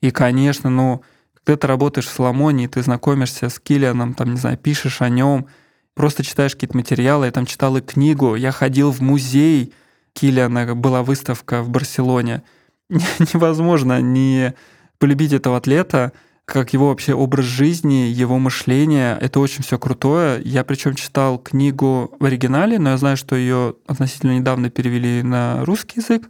И, 0.00 0.12
конечно, 0.12 0.70
ну, 0.70 1.02
когда 1.44 1.58
ты 1.58 1.66
работаешь 1.66 2.06
в 2.06 2.10
Соломоне, 2.10 2.64
и 2.64 2.68
ты 2.68 2.82
знакомишься 2.82 3.48
с 3.48 3.60
Киллианом, 3.60 4.14
там, 4.14 4.32
не 4.32 4.38
знаю, 4.38 4.56
пишешь 4.56 5.02
о 5.02 5.08
нем, 5.08 5.46
просто 5.94 6.24
читаешь 6.24 6.54
какие-то 6.54 6.76
материалы, 6.76 7.26
я 7.26 7.32
там 7.32 7.46
читал 7.46 7.76
и 7.76 7.80
книгу, 7.80 8.34
я 8.34 8.50
ходил 8.50 8.90
в 8.90 9.00
музей 9.00 9.72
Киллиана, 10.14 10.74
была 10.74 11.02
выставка 11.02 11.62
в 11.62 11.68
Барселоне. 11.68 12.42
Невозможно 12.88 14.00
не 14.00 14.54
полюбить 14.98 15.32
этого 15.32 15.58
атлета, 15.58 16.12
как 16.44 16.72
его 16.72 16.88
вообще 16.88 17.14
образ 17.14 17.44
жизни, 17.46 18.08
его 18.08 18.38
мышление. 18.38 19.18
Это 19.20 19.40
очень 19.40 19.62
все 19.62 19.78
крутое. 19.78 20.40
Я 20.44 20.62
причем 20.64 20.94
читал 20.94 21.38
книгу 21.38 22.14
в 22.18 22.24
оригинале, 22.24 22.78
но 22.78 22.90
я 22.90 22.96
знаю, 22.96 23.16
что 23.16 23.34
ее 23.34 23.76
относительно 23.86 24.38
недавно 24.38 24.70
перевели 24.70 25.22
на 25.22 25.64
русский 25.64 26.00
язык. 26.00 26.28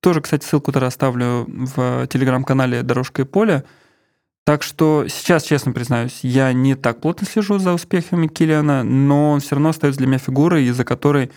Тоже, 0.00 0.20
кстати, 0.20 0.44
ссылку 0.44 0.72
тогда 0.72 0.86
оставлю 0.86 1.46
в 1.48 2.06
телеграм-канале 2.06 2.82
«Дорожка 2.82 3.22
и 3.22 3.24
поле». 3.24 3.64
Так 4.46 4.62
что 4.62 5.06
сейчас, 5.08 5.42
честно 5.42 5.72
признаюсь, 5.72 6.20
я 6.22 6.52
не 6.52 6.76
так 6.76 7.00
плотно 7.00 7.26
слежу 7.26 7.58
за 7.58 7.72
успехами 7.72 8.28
Киллиана, 8.28 8.84
но 8.84 9.32
он 9.32 9.40
все 9.40 9.56
равно 9.56 9.70
остается 9.70 9.98
для 9.98 10.06
меня 10.06 10.18
фигурой, 10.18 10.66
из-за 10.66 10.84
которой 10.84 11.32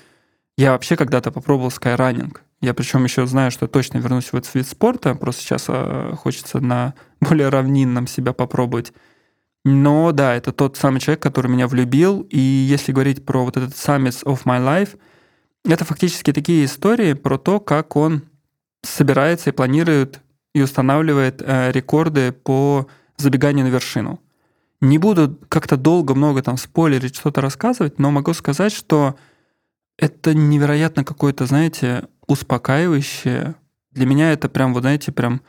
я 0.59 0.73
вообще 0.73 0.95
когда-то 0.95 1.31
попробовал 1.31 1.71
скайранинг. 1.71 2.43
Я 2.61 2.75
причем 2.75 3.03
еще 3.05 3.25
знаю, 3.25 3.49
что 3.49 3.67
точно 3.67 3.97
вернусь 3.97 4.31
в 4.31 4.35
этот 4.35 4.53
вид 4.53 4.67
спорта, 4.67 5.15
просто 5.15 5.41
сейчас 5.41 5.65
э, 5.69 6.13
хочется 6.19 6.59
на 6.59 6.93
более 7.19 7.49
равнинном 7.49 8.05
себя 8.05 8.31
попробовать. 8.31 8.93
Но 9.65 10.11
да, 10.11 10.35
это 10.35 10.51
тот 10.51 10.77
самый 10.77 10.99
человек, 10.99 11.23
который 11.23 11.49
меня 11.49 11.67
влюбил. 11.67 12.27
И 12.29 12.37
если 12.37 12.91
говорить 12.91 13.25
про 13.25 13.43
вот 13.43 13.57
этот 13.57 13.71
Summits 13.71 14.23
of 14.23 14.43
My 14.43 14.63
Life, 14.63 14.99
это 15.65 15.83
фактически 15.83 16.31
такие 16.31 16.63
истории 16.63 17.13
про 17.13 17.39
то, 17.39 17.59
как 17.59 17.95
он 17.95 18.21
собирается 18.83 19.49
и 19.49 19.53
планирует 19.53 20.21
и 20.53 20.61
устанавливает 20.61 21.41
э, 21.41 21.71
рекорды 21.71 22.31
по 22.31 22.87
забеганию 23.17 23.65
на 23.65 23.69
вершину. 23.69 24.19
Не 24.81 24.97
буду 24.97 25.37
как-то 25.49 25.77
долго 25.77 26.15
много 26.15 26.41
там 26.41 26.57
спойлерить, 26.57 27.15
что-то 27.15 27.41
рассказывать, 27.41 27.99
но 27.99 28.11
могу 28.11 28.33
сказать, 28.33 28.71
что 28.71 29.15
это 29.97 30.33
невероятно 30.33 31.03
какое-то, 31.03 31.45
знаете, 31.45 32.07
успокаивающее. 32.27 33.55
Для 33.91 34.05
меня 34.05 34.31
это 34.31 34.47
прям, 34.47 34.73
вот 34.73 34.81
знаете, 34.81 35.11
прям 35.11 35.41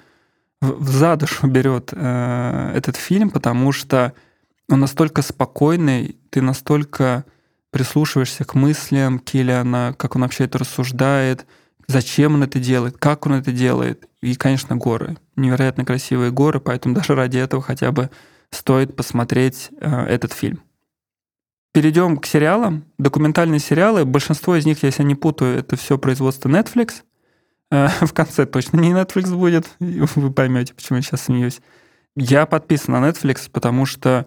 в 0.61 0.91
за 0.91 1.17
душу 1.17 1.47
берет 1.49 1.91
э, 1.93 2.73
этот 2.75 2.97
фильм, 2.97 3.31
потому 3.31 3.73
что 3.73 4.13
он 4.69 4.81
настолько 4.81 5.23
спокойный, 5.23 6.17
ты 6.31 6.43
настолько 6.43 7.25
прислушиваешься 7.71 8.45
к 8.45 8.55
мыслям 8.55 9.19
Киллиана, 9.21 9.95
как 9.97 10.17
он 10.17 10.23
вообще 10.23 10.45
это 10.45 10.59
рассуждает, 10.59 11.47
зачем 11.91 12.35
он 12.35 12.45
это 12.45 12.59
делает, 12.61 12.97
как 12.99 13.27
он 13.27 13.35
это 13.35 13.53
делает. 13.53 14.09
И, 14.23 14.35
конечно, 14.35 14.77
горы. 14.77 15.17
Невероятно 15.37 15.85
красивые 15.85 16.31
горы, 16.31 16.61
поэтому 16.61 16.95
даже 16.95 17.15
ради 17.15 17.39
этого 17.39 17.63
хотя 17.63 17.91
бы 17.91 18.11
стоит 18.51 18.97
посмотреть 18.97 19.71
э, 19.81 20.05
этот 20.07 20.33
фильм. 20.33 20.63
Перейдем 21.73 22.17
к 22.17 22.27
сериалам. 22.27 22.85
Документальные 22.99 23.61
сериалы. 23.61 24.05
Большинство 24.05 24.57
из 24.57 24.67
них, 24.67 24.83
если 24.83 25.03
я 25.03 25.09
не 25.09 25.15
путаю, 25.15 25.59
это 25.59 25.77
все 25.77 25.99
производство 25.99 26.49
Netflix. 26.49 27.03
Э, 27.71 27.89
в 28.01 28.13
конце 28.13 28.47
точно 28.47 28.79
не 28.79 28.93
Netflix 28.93 29.35
будет. 29.35 29.69
Вы 29.79 30.33
поймете, 30.33 30.75
почему 30.75 30.97
я 30.97 31.03
сейчас 31.03 31.23
смеюсь. 31.23 31.61
Я 32.17 32.47
подписан 32.47 32.95
на 32.95 33.09
Netflix, 33.09 33.51
потому 33.51 33.87
что 33.87 34.27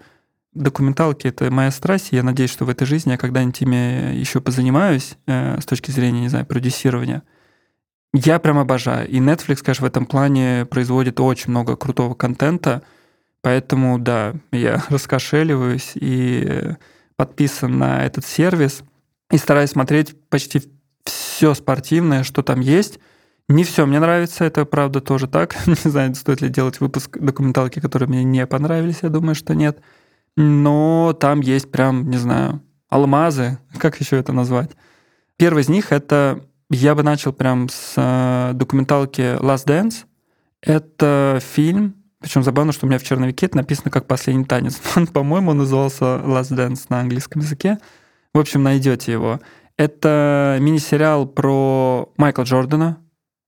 документалки— 0.54 1.28
это 1.30 1.50
моя 1.50 1.72
страсть, 1.72 2.10
я 2.12 2.24
надеюсь, 2.24 2.52
что 2.52 2.66
в 2.66 2.70
этой 2.70 2.86
жизни 2.86 3.12
я 3.12 3.18
когда-нибудь 3.18 3.62
ими 3.62 4.16
еще 4.16 4.40
позанимаюсь 4.40 5.18
э, 5.28 5.60
с 5.60 5.66
точки 5.66 5.92
зрения, 5.92 6.22
не 6.22 6.30
знаю, 6.30 6.46
продюсирования. 6.46 7.24
Я 8.14 8.40
прям 8.40 8.60
обожаю. 8.60 9.08
И 9.10 9.20
Netflix, 9.20 9.64
конечно, 9.64 9.86
в 9.86 9.90
этом 9.90 10.06
плане 10.06 10.66
производит 10.70 11.20
очень 11.20 11.50
много 11.50 11.76
крутого 11.76 12.14
контента, 12.14 12.84
поэтому, 13.42 13.98
да, 13.98 14.36
я 14.52 14.84
раскошеливаюсь 14.90 15.94
и 15.96 16.76
подписан 17.16 17.78
на 17.78 18.06
этот 18.06 18.26
сервис 18.26 18.84
и 19.32 19.38
стараюсь 19.38 19.72
смотреть 19.72 20.16
почти 20.30 20.62
все 21.06 21.54
спортивное, 21.54 22.24
что 22.24 22.44
там 22.44 22.60
есть. 22.60 23.00
Не 23.50 23.64
все 23.64 23.86
мне 23.86 24.00
нравится, 24.00 24.46
это 24.46 24.66
правда 24.66 25.02
тоже 25.02 25.28
так. 25.28 25.56
не 25.68 25.90
знаю, 25.90 26.16
стоит 26.16 26.42
ли 26.42 26.50
делать 26.50 26.80
выпуск 26.80 27.18
документалки, 27.18 27.80
которые 27.80 28.08
мне 28.08 28.24
не 28.24 28.46
понравились, 28.46 29.00
я 29.02 29.10
думаю, 29.10 29.36
что 29.36 29.56
нет. 29.56 29.82
Но 30.36 31.16
там 31.20 31.42
есть 31.42 31.72
прям, 31.72 32.10
не 32.10 32.18
знаю, 32.18 32.62
алмазы, 32.90 33.58
как 33.80 34.00
еще 34.00 34.18
это 34.18 34.34
назвать. 34.34 34.72
Первый 35.38 35.62
из 35.64 35.70
них 35.70 35.92
это, 35.92 36.46
я 36.70 36.96
бы 36.96 37.04
начал 37.04 37.34
прям 37.34 37.70
с 37.70 37.94
э, 37.96 38.54
документалки 38.54 39.38
Last 39.40 39.68
Dance. 39.68 40.06
Это 40.62 41.40
фильм, 41.42 41.96
причем 42.20 42.44
забавно, 42.44 42.72
что 42.72 42.86
у 42.86 42.90
меня 42.90 43.00
в 43.00 43.04
черновике 43.04 43.48
это 43.48 43.58
написано 43.58 43.92
как 43.92 44.08
«Последний 44.08 44.46
танец». 44.46 44.80
Он, 44.96 45.08
по-моему, 45.08 45.54
назывался 45.54 46.06
«Last 46.06 46.52
Dance» 46.52 46.86
на 46.90 47.02
английском 47.02 47.42
языке. 47.42 47.80
В 48.34 48.40
общем, 48.40 48.64
найдете 48.64 49.12
его. 49.12 49.40
Это 49.78 50.58
мини-сериал 50.62 51.28
про 51.28 52.12
Майкла 52.18 52.44
Джордана, 52.44 52.98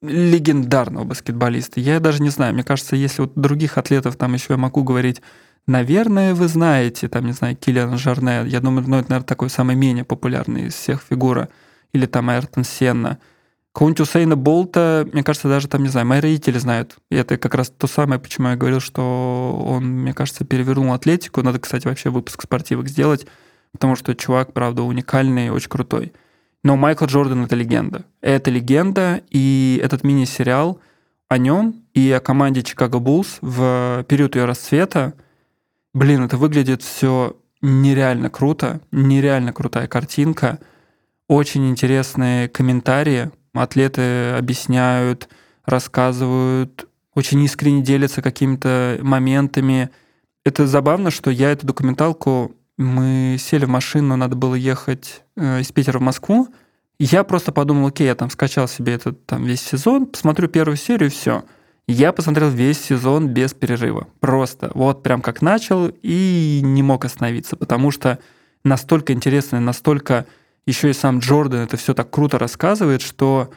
легендарного 0.02 1.04
баскетболиста. 1.04 1.80
Я 1.80 2.00
даже 2.00 2.22
не 2.22 2.30
знаю, 2.30 2.54
мне 2.54 2.64
кажется, 2.64 2.96
если 2.96 3.22
вот 3.22 3.34
других 3.36 3.78
атлетов 3.78 4.18
там 4.18 4.34
еще 4.34 4.48
я 4.54 4.58
могу 4.58 4.84
говорить, 4.84 5.22
наверное, 5.68 6.34
вы 6.34 6.48
знаете, 6.48 7.08
там, 7.08 7.26
не 7.26 7.32
знаю, 7.32 7.56
Киллиан 7.56 7.98
Жарне, 7.98 8.44
я 8.46 8.60
думаю, 8.60 8.88
ну, 8.88 8.98
это, 8.98 9.10
наверное, 9.10 9.28
такой 9.28 9.50
самый 9.50 9.76
менее 9.76 10.04
популярный 10.04 10.68
из 10.68 10.74
всех 10.74 11.02
фигура, 11.02 11.50
или 11.96 12.06
там 12.06 12.30
Айртон 12.30 12.64
Сенна– 12.64 13.18
Какого-нибудь 13.76 14.00
Усейна 14.00 14.38
Болта, 14.38 15.06
мне 15.12 15.22
кажется, 15.22 15.50
даже 15.50 15.68
там, 15.68 15.84
не 15.84 15.90
знаю, 15.90 16.08
мои 16.08 16.22
родители 16.22 16.58
знают. 16.58 16.96
И 17.12 17.16
это 17.18 17.38
как 17.38 17.56
раз 17.56 17.70
то 17.70 17.88
самое, 17.88 18.22
почему 18.22 18.48
я 18.48 18.56
говорил, 18.56 18.80
что 18.80 19.62
он, 19.68 19.84
мне 19.84 20.14
кажется, 20.14 20.46
перевернул 20.46 20.94
атлетику. 20.94 21.42
Надо, 21.42 21.60
кстати, 21.60 21.86
вообще 21.86 22.10
выпуск 22.10 22.44
спортивок 22.44 22.88
сделать, 22.88 23.28
потому 23.74 23.98
что 23.98 24.16
чувак, 24.16 24.54
правда, 24.54 24.84
уникальный, 24.84 25.50
очень 25.50 25.68
крутой. 25.68 26.14
Но 26.64 26.78
Майкл 26.78 27.04
Джордан— 27.04 27.44
это 27.48 27.58
легенда. 27.58 28.06
Это 28.22 28.50
легенда, 28.50 29.22
и 29.30 29.78
этот 29.84 30.06
мини-сериал 30.06 30.80
о 31.28 31.38
нем 31.38 31.84
и 31.94 32.10
о 32.14 32.22
команде 32.22 32.64
Чикаго 32.64 33.00
Буллс 33.00 33.40
в 33.42 34.06
период 34.08 34.38
ее 34.38 34.46
расцвета, 34.46 35.16
блин, 35.94 36.24
это 36.24 36.38
выглядит 36.38 36.82
все 36.82 37.36
нереально 37.62 38.30
круто, 38.30 38.80
нереально 38.94 39.52
крутая 39.52 39.88
картинка, 39.88 40.60
очень 41.28 41.70
интересные 41.70 42.48
комментарии. 42.50 43.32
Атлеты 43.54 44.32
объясняют, 44.32 45.30
рассказывают, 45.66 46.88
очень 47.14 47.42
искренне 47.44 47.82
делятся 47.82 48.22
какими-то 48.22 49.00
моментами. 49.02 49.90
Это 50.44 50.68
забавно, 50.68 51.10
что 51.10 51.32
я 51.32 51.52
эту 51.52 51.66
документалку, 51.66 52.56
мы 52.78 53.38
сели 53.40 53.66
в 53.66 53.70
машину, 53.70 54.18
надо 54.18 54.36
было 54.36 54.56
ехать 54.56 55.24
э, 55.38 55.62
из 55.62 55.72
Питера 55.72 56.00
в 56.00 56.02
Москву. 56.02 56.50
Я 57.00 57.24
просто 57.24 57.52
подумал, 57.52 57.88
окей, 57.88 58.08
я 58.08 58.16
там 58.16 58.30
скачал 58.30 58.68
себе 58.68 58.94
этот 58.94 59.26
там 59.26 59.46
весь 59.46 59.62
сезон, 59.62 60.06
посмотрю 60.08 60.50
первую 60.50 60.76
серию, 60.78 61.10
все. 61.10 61.44
Я 61.88 62.12
посмотрел 62.12 62.50
весь 62.50 62.82
сезон 62.82 63.30
без 63.30 63.54
перерыва. 63.54 64.08
Просто 64.20 64.72
вот 64.74 65.04
прям 65.04 65.22
как 65.22 65.42
начал 65.42 65.92
и 66.02 66.62
не 66.64 66.84
мог 66.84 67.06
остановиться, 67.06 67.56
потому 67.56 67.92
что 67.92 68.20
настолько 68.64 69.14
интересно, 69.14 69.60
настолько 69.60 70.26
еще 70.66 70.90
и 70.90 70.94
сам 70.94 71.20
Джордан 71.20 71.62
это 71.62 71.78
все 71.78 71.94
так 71.94 72.10
круто 72.10 72.40
рассказывает, 72.40 73.02
что 73.02 73.52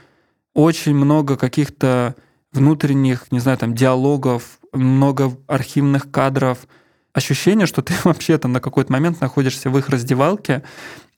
очень 0.54 0.94
много 0.94 1.36
каких-то 1.36 2.14
внутренних, 2.52 3.30
не 3.30 3.40
знаю, 3.40 3.58
там, 3.58 3.74
диалогов, 3.74 4.58
много 4.72 5.36
архивных 5.46 6.10
кадров, 6.10 6.66
ощущение, 7.12 7.66
что 7.66 7.82
ты 7.82 7.94
вообще 8.04 8.38
там 8.38 8.52
на 8.52 8.60
какой-то 8.60 8.92
момент 8.92 9.20
находишься 9.20 9.70
в 9.70 9.78
их 9.78 9.88
раздевалке 9.88 10.62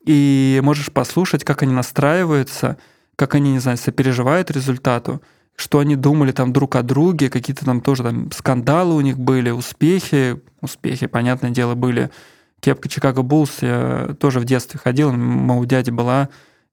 и 0.04 0.60
можешь 0.62 0.92
послушать, 0.92 1.44
как 1.44 1.62
они 1.62 1.72
настраиваются, 1.72 2.78
как 3.16 3.34
они, 3.34 3.52
не 3.52 3.58
знаю, 3.58 3.76
сопереживают 3.76 4.50
результату, 4.50 5.20
что 5.56 5.78
они 5.78 5.94
думали 5.94 6.32
там 6.32 6.52
друг 6.52 6.76
о 6.76 6.82
друге, 6.82 7.28
какие-то 7.28 7.64
там 7.64 7.80
тоже 7.82 8.02
там 8.02 8.32
скандалы 8.32 8.94
у 8.94 9.00
них 9.00 9.18
были, 9.18 9.50
успехи, 9.50 10.40
успехи, 10.62 11.06
понятное 11.06 11.50
дело, 11.50 11.74
были. 11.74 12.10
Кепка 12.60 12.88
Чикаго 12.88 13.22
Буллс, 13.22 13.62
я 13.62 14.14
тоже 14.18 14.40
в 14.40 14.44
детстве 14.44 14.78
ходил, 14.82 15.10
у 15.10 15.64
дяди 15.64 15.90
была, 15.90 16.28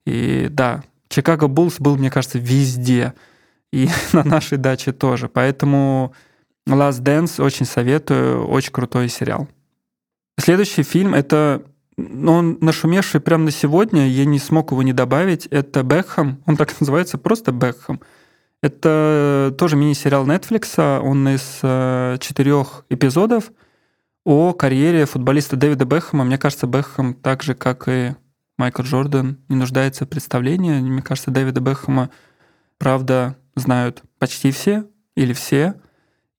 и 0.06 0.48
да, 0.50 0.82
Чикаго 1.08 1.48
Буллс 1.48 1.80
был, 1.80 1.96
мне 1.96 2.10
кажется, 2.10 2.38
везде, 2.38 3.14
и 3.72 3.88
на 4.12 4.24
нашей 4.24 4.58
даче 4.58 4.92
тоже, 4.92 5.28
поэтому 5.28 6.12
Last 6.68 7.02
Dance 7.02 7.42
очень 7.42 7.66
советую, 7.66 8.46
очень 8.46 8.72
крутой 8.72 9.08
сериал. 9.08 9.48
Следующий 10.38 10.82
фильм— 10.82 11.14
это 11.14 11.62
ну, 11.98 12.32
он 12.32 12.58
нашумевший 12.60 13.20
прямо 13.20 13.44
на 13.44 13.50
сегодня, 13.50 14.08
я 14.08 14.24
не 14.24 14.38
смог 14.38 14.70
его 14.70 14.82
не 14.82 14.92
добавить. 14.92 15.46
Это 15.46 15.82
Бекхэм, 15.82 16.42
он 16.46 16.56
так 16.56 16.72
называется, 16.80 17.18
просто 17.18 17.50
Бекхэм. 17.52 18.00
Это 18.62 19.54
тоже 19.58 19.76
мини-сериал 19.76 20.26
Netflix, 20.26 21.00
он 21.00 21.28
из 21.28 21.58
э, 21.62 22.16
четырех 22.20 22.84
эпизодов 22.88 23.50
о 24.24 24.52
карьере 24.52 25.06
футболиста 25.06 25.56
Дэвида 25.56 25.84
Бекхэма. 25.84 26.24
Мне 26.24 26.38
кажется, 26.38 26.66
Бекхэм 26.66 27.14
так 27.14 27.42
же, 27.42 27.54
как 27.54 27.88
и 27.88 28.14
Майкл 28.56 28.82
Джордан, 28.82 29.38
не 29.48 29.56
нуждается 29.56 30.04
в 30.04 30.08
представлении. 30.08 30.80
Мне 30.80 31.02
кажется, 31.02 31.30
Дэвида 31.30 31.60
Бекхэма, 31.60 32.10
правда, 32.78 33.36
знают 33.54 34.02
почти 34.18 34.50
все 34.50 34.84
или 35.14 35.32
все. 35.32 35.74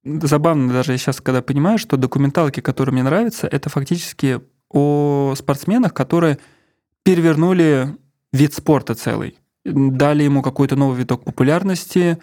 Забавно 0.03 0.71
даже 0.73 0.93
я 0.93 0.97
сейчас, 0.97 1.21
когда 1.21 1.41
понимаю, 1.41 1.77
что 1.77 1.97
документалки, 1.97 2.61
которые 2.61 2.93
мне 2.93 3.03
нравятся, 3.03 3.47
это 3.47 3.69
фактически 3.69 4.41
о 4.69 5.33
спортсменах, 5.35 5.93
которые 5.93 6.39
перевернули 7.03 7.97
вид 8.31 8.53
спорта 8.53 8.95
целый 8.95 9.39
дали 9.65 10.23
ему 10.23 10.41
какой-то 10.41 10.75
новый 10.75 10.97
виток 10.97 11.23
популярности. 11.23 12.17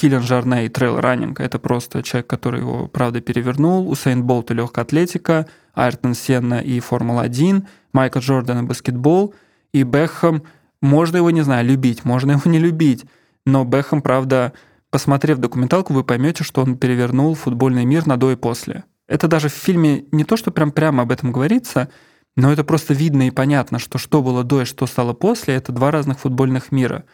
Киллиан 0.00 0.22
Жарне 0.22 0.64
и 0.64 0.68
трейл 0.70 0.98
раннинг— 0.98 1.40
это 1.42 1.58
просто 1.58 2.02
человек, 2.02 2.26
который 2.26 2.60
его, 2.60 2.88
правда, 2.88 3.20
перевернул. 3.20 3.90
Усейн 3.90 4.22
Болт 4.22 4.50
и 4.50 4.54
легкая 4.54 4.86
атлетика, 4.86 5.46
Айртон 5.74 6.14
Сенна 6.14 6.60
и 6.60 6.80
Формула-1, 6.80 7.66
Майкл 7.92 8.20
Джордан 8.20 8.64
и 8.64 8.66
баскетбол, 8.66 9.34
и 9.74 9.82
Бекхэм. 9.82 10.42
Можно 10.80 11.18
его, 11.18 11.30
не 11.30 11.42
знаю, 11.42 11.66
любить, 11.66 12.06
можно 12.06 12.32
его 12.32 12.50
не 12.50 12.58
любить, 12.58 13.04
но 13.44 13.66
Бекхэм, 13.66 14.00
правда, 14.00 14.54
посмотрев 14.88 15.36
документалку, 15.36 15.92
вы 15.92 16.02
поймете, 16.02 16.44
что 16.44 16.62
он 16.62 16.78
перевернул 16.78 17.34
футбольный 17.34 17.84
мир 17.84 18.06
на 18.06 18.16
до 18.16 18.32
и 18.32 18.36
после. 18.36 18.84
Это 19.06 19.28
даже 19.28 19.50
в 19.50 19.52
фильме 19.52 20.06
не 20.12 20.24
то, 20.24 20.38
что 20.38 20.50
прям 20.50 20.72
прямо 20.72 21.02
об 21.02 21.12
этом 21.12 21.30
говорится— 21.30 21.90
но 22.36 22.52
это 22.52 22.64
просто 22.64 22.94
видно 22.94 23.26
и 23.26 23.30
понятно, 23.30 23.78
что 23.78 23.98
что 23.98 24.22
было 24.22 24.44
до 24.44 24.62
и 24.62 24.64
что 24.64 24.86
стало 24.86 25.12
после, 25.12 25.54
это 25.54 25.72
два 25.72 25.90
разных 25.90 26.20
футбольных 26.20 26.70
мира. 26.70 27.04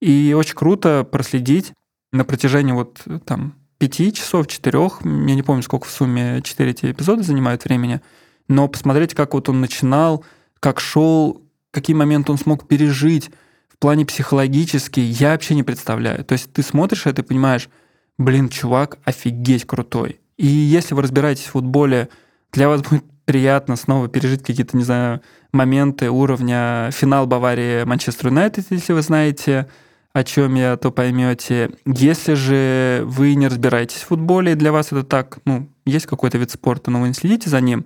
И 0.00 0.34
очень 0.36 0.56
круто 0.56 1.04
проследить 1.04 1.72
на 2.12 2.24
протяжении 2.24 2.72
вот 2.72 3.02
там 3.24 3.54
пяти 3.78 4.12
часов, 4.12 4.46
четырех, 4.46 5.00
я 5.04 5.34
не 5.34 5.42
помню, 5.42 5.62
сколько 5.62 5.86
в 5.86 5.90
сумме 5.90 6.40
четыре 6.42 6.70
эти 6.70 6.90
эпизода 6.90 7.22
занимают 7.22 7.64
времени, 7.64 8.00
но 8.48 8.68
посмотреть, 8.68 9.14
как 9.14 9.34
вот 9.34 9.48
он 9.48 9.60
начинал, 9.60 10.24
как 10.60 10.80
шел, 10.80 11.42
какие 11.70 11.94
моменты 11.94 12.32
он 12.32 12.38
смог 12.38 12.66
пережить 12.66 13.30
в 13.68 13.78
плане 13.78 14.06
психологически, 14.06 15.00
я 15.00 15.32
вообще 15.32 15.54
не 15.54 15.62
представляю. 15.62 16.24
То 16.24 16.32
есть 16.32 16.52
ты 16.52 16.62
смотришь 16.62 17.06
это 17.06 17.22
и 17.22 17.24
понимаешь, 17.24 17.68
блин, 18.16 18.48
чувак 18.48 18.98
офигеть 19.04 19.66
крутой. 19.66 20.20
И 20.38 20.46
если 20.46 20.94
вы 20.94 21.02
разбираетесь 21.02 21.44
в 21.44 21.50
футболе, 21.50 22.08
для 22.52 22.68
вас 22.68 22.82
будет 22.82 23.04
приятно 23.26 23.76
снова 23.76 24.08
пережить 24.08 24.42
какие-то, 24.42 24.76
не 24.76 24.84
знаю, 24.84 25.20
моменты 25.52 26.10
уровня 26.10 26.90
финал 26.92 27.26
Баварии 27.26 27.84
Манчестер 27.84 28.28
Юнайтед, 28.28 28.66
если 28.70 28.92
вы 28.92 29.02
знаете, 29.02 29.68
о 30.16 30.24
чем 30.24 30.54
я, 30.54 30.78
то 30.78 30.90
поймете. 30.90 31.72
Если 31.84 32.32
же 32.32 33.02
вы 33.04 33.34
не 33.34 33.48
разбираетесь 33.48 33.98
в 33.98 34.06
футболе, 34.06 34.52
и 34.52 34.54
для 34.54 34.72
вас 34.72 34.86
это 34.86 35.02
так, 35.02 35.40
ну, 35.44 35.68
есть 35.84 36.06
какой-то 36.06 36.38
вид 36.38 36.50
спорта, 36.50 36.90
но 36.90 37.02
вы 37.02 37.08
не 37.08 37.12
следите 37.12 37.50
за 37.50 37.60
ним, 37.60 37.84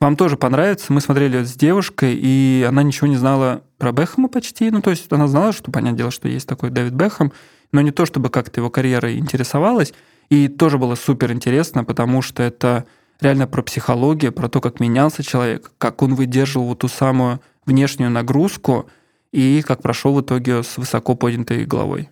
вам 0.00 0.14
тоже 0.14 0.36
понравится. 0.36 0.92
Мы 0.92 1.00
смотрели 1.00 1.42
с 1.42 1.54
девушкой, 1.54 2.14
и 2.14 2.64
она 2.68 2.84
ничего 2.84 3.08
не 3.08 3.16
знала 3.16 3.64
про 3.78 3.90
Бэхэма 3.90 4.28
почти. 4.28 4.70
Ну, 4.70 4.82
то 4.82 4.90
есть 4.90 5.12
она 5.12 5.26
знала, 5.26 5.52
что, 5.52 5.72
понятное 5.72 5.98
дело, 5.98 6.10
что 6.12 6.28
есть 6.28 6.46
такой 6.46 6.70
Дэвид 6.70 6.94
Бэхэм, 6.94 7.32
но 7.72 7.80
не 7.80 7.90
то, 7.90 8.06
чтобы 8.06 8.30
как-то 8.30 8.60
его 8.60 8.70
карьерой 8.70 9.18
интересовалась. 9.18 9.92
И 10.28 10.46
тоже 10.46 10.78
было 10.78 10.94
супер 10.94 11.32
интересно, 11.32 11.82
потому 11.82 12.22
что 12.22 12.44
это 12.44 12.84
реально 13.20 13.48
про 13.48 13.62
психологию, 13.62 14.30
про 14.30 14.48
то, 14.48 14.60
как 14.60 14.78
менялся 14.78 15.24
человек, 15.24 15.72
как 15.78 16.02
он 16.02 16.14
выдерживал 16.14 16.66
вот 16.66 16.78
ту 16.78 16.86
самую 16.86 17.40
внешнюю 17.66 18.12
нагрузку 18.12 18.88
и 19.34 19.62
как 19.62 19.82
прошел 19.82 20.14
в 20.14 20.20
итоге 20.20 20.62
с 20.62 20.78
высоко 20.78 21.16
поднятой 21.16 21.64
головой. 21.66 22.08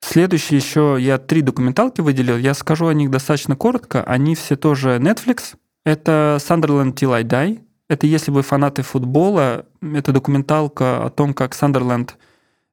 Следующий 0.00 0.56
еще 0.56 0.96
я 0.98 1.18
три 1.18 1.42
документалки 1.42 2.00
выделил. 2.00 2.38
Я 2.38 2.54
скажу 2.54 2.86
о 2.86 2.94
них 2.94 3.10
достаточно 3.10 3.56
коротко. 3.56 4.02
Они 4.04 4.34
все 4.34 4.56
тоже 4.56 4.96
Netflix. 4.96 5.56
Это 5.84 6.38
Sunderland 6.40 6.94
Till 6.94 7.12
I 7.12 7.24
Die. 7.24 7.60
Это 7.90 8.06
если 8.06 8.30
вы 8.30 8.42
фанаты 8.42 8.80
футбола, 8.82 9.66
это 9.82 10.12
документалка 10.12 11.04
о 11.04 11.10
том, 11.10 11.34
как 11.34 11.54
Сандерленд 11.54 12.16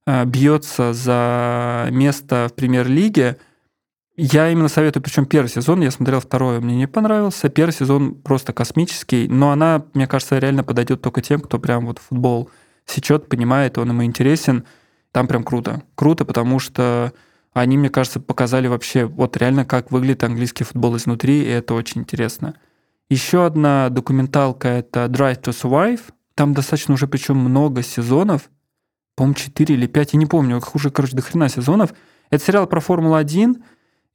э, 0.06 0.24
бьется 0.24 0.94
за 0.94 1.90
место 1.92 2.48
в 2.50 2.54
премьер-лиге, 2.54 3.38
я 4.20 4.50
именно 4.50 4.68
советую, 4.68 5.04
причем 5.04 5.28
первый 5.28 5.48
сезон, 5.48 5.82
я 5.82 5.92
смотрел 5.92 6.20
второй, 6.20 6.60
мне 6.60 6.76
не 6.76 6.88
понравился. 6.88 7.50
Первый 7.50 7.72
сезон 7.72 8.16
просто 8.16 8.52
космический, 8.52 9.28
но 9.28 9.52
она, 9.52 9.84
мне 9.94 10.08
кажется, 10.08 10.40
реально 10.40 10.64
подойдет 10.64 11.02
только 11.02 11.22
тем, 11.22 11.40
кто 11.40 11.60
прям 11.60 11.86
вот 11.86 12.00
футбол 12.00 12.50
сечет, 12.88 13.30
понимает, 13.30 13.78
он 13.78 13.90
ему 13.90 14.04
интересен. 14.04 14.66
Там 15.12 15.28
прям 15.28 15.44
круто. 15.44 15.84
Круто, 15.96 16.26
потому 16.26 16.60
что 16.60 17.14
они, 17.54 17.78
мне 17.78 17.90
кажется, 17.90 18.20
показали 18.20 18.68
вообще 18.68 19.06
вот 19.06 19.38
реально, 19.38 19.66
как 19.66 19.92
выглядит 19.92 20.24
английский 20.24 20.64
футбол 20.64 20.98
изнутри, 20.98 21.44
и 21.44 21.48
это 21.48 21.74
очень 21.74 22.02
интересно. 22.02 22.56
Еще 23.10 23.46
одна 23.46 23.90
документалка— 23.90 24.68
это 24.70 25.06
Drive 25.06 25.42
to 25.42 25.52
Survive. 25.52 26.02
Там 26.36 26.54
достаточно 26.54 26.94
уже 26.94 27.08
причем 27.08 27.38
много 27.38 27.82
сезонов. 27.82 28.50
По-моему, 29.16 29.36
4 29.36 29.74
или 29.74 29.88
5, 29.88 30.14
я 30.14 30.20
не 30.20 30.26
помню, 30.26 30.58
их 30.58 30.76
уже, 30.76 30.92
короче, 30.92 31.16
до 31.16 31.24
хрена 31.24 31.50
сезонов. 31.50 31.94
Это 32.30 32.44
сериал 32.44 32.68
про 32.68 32.80
Формулу-1, 32.80 33.64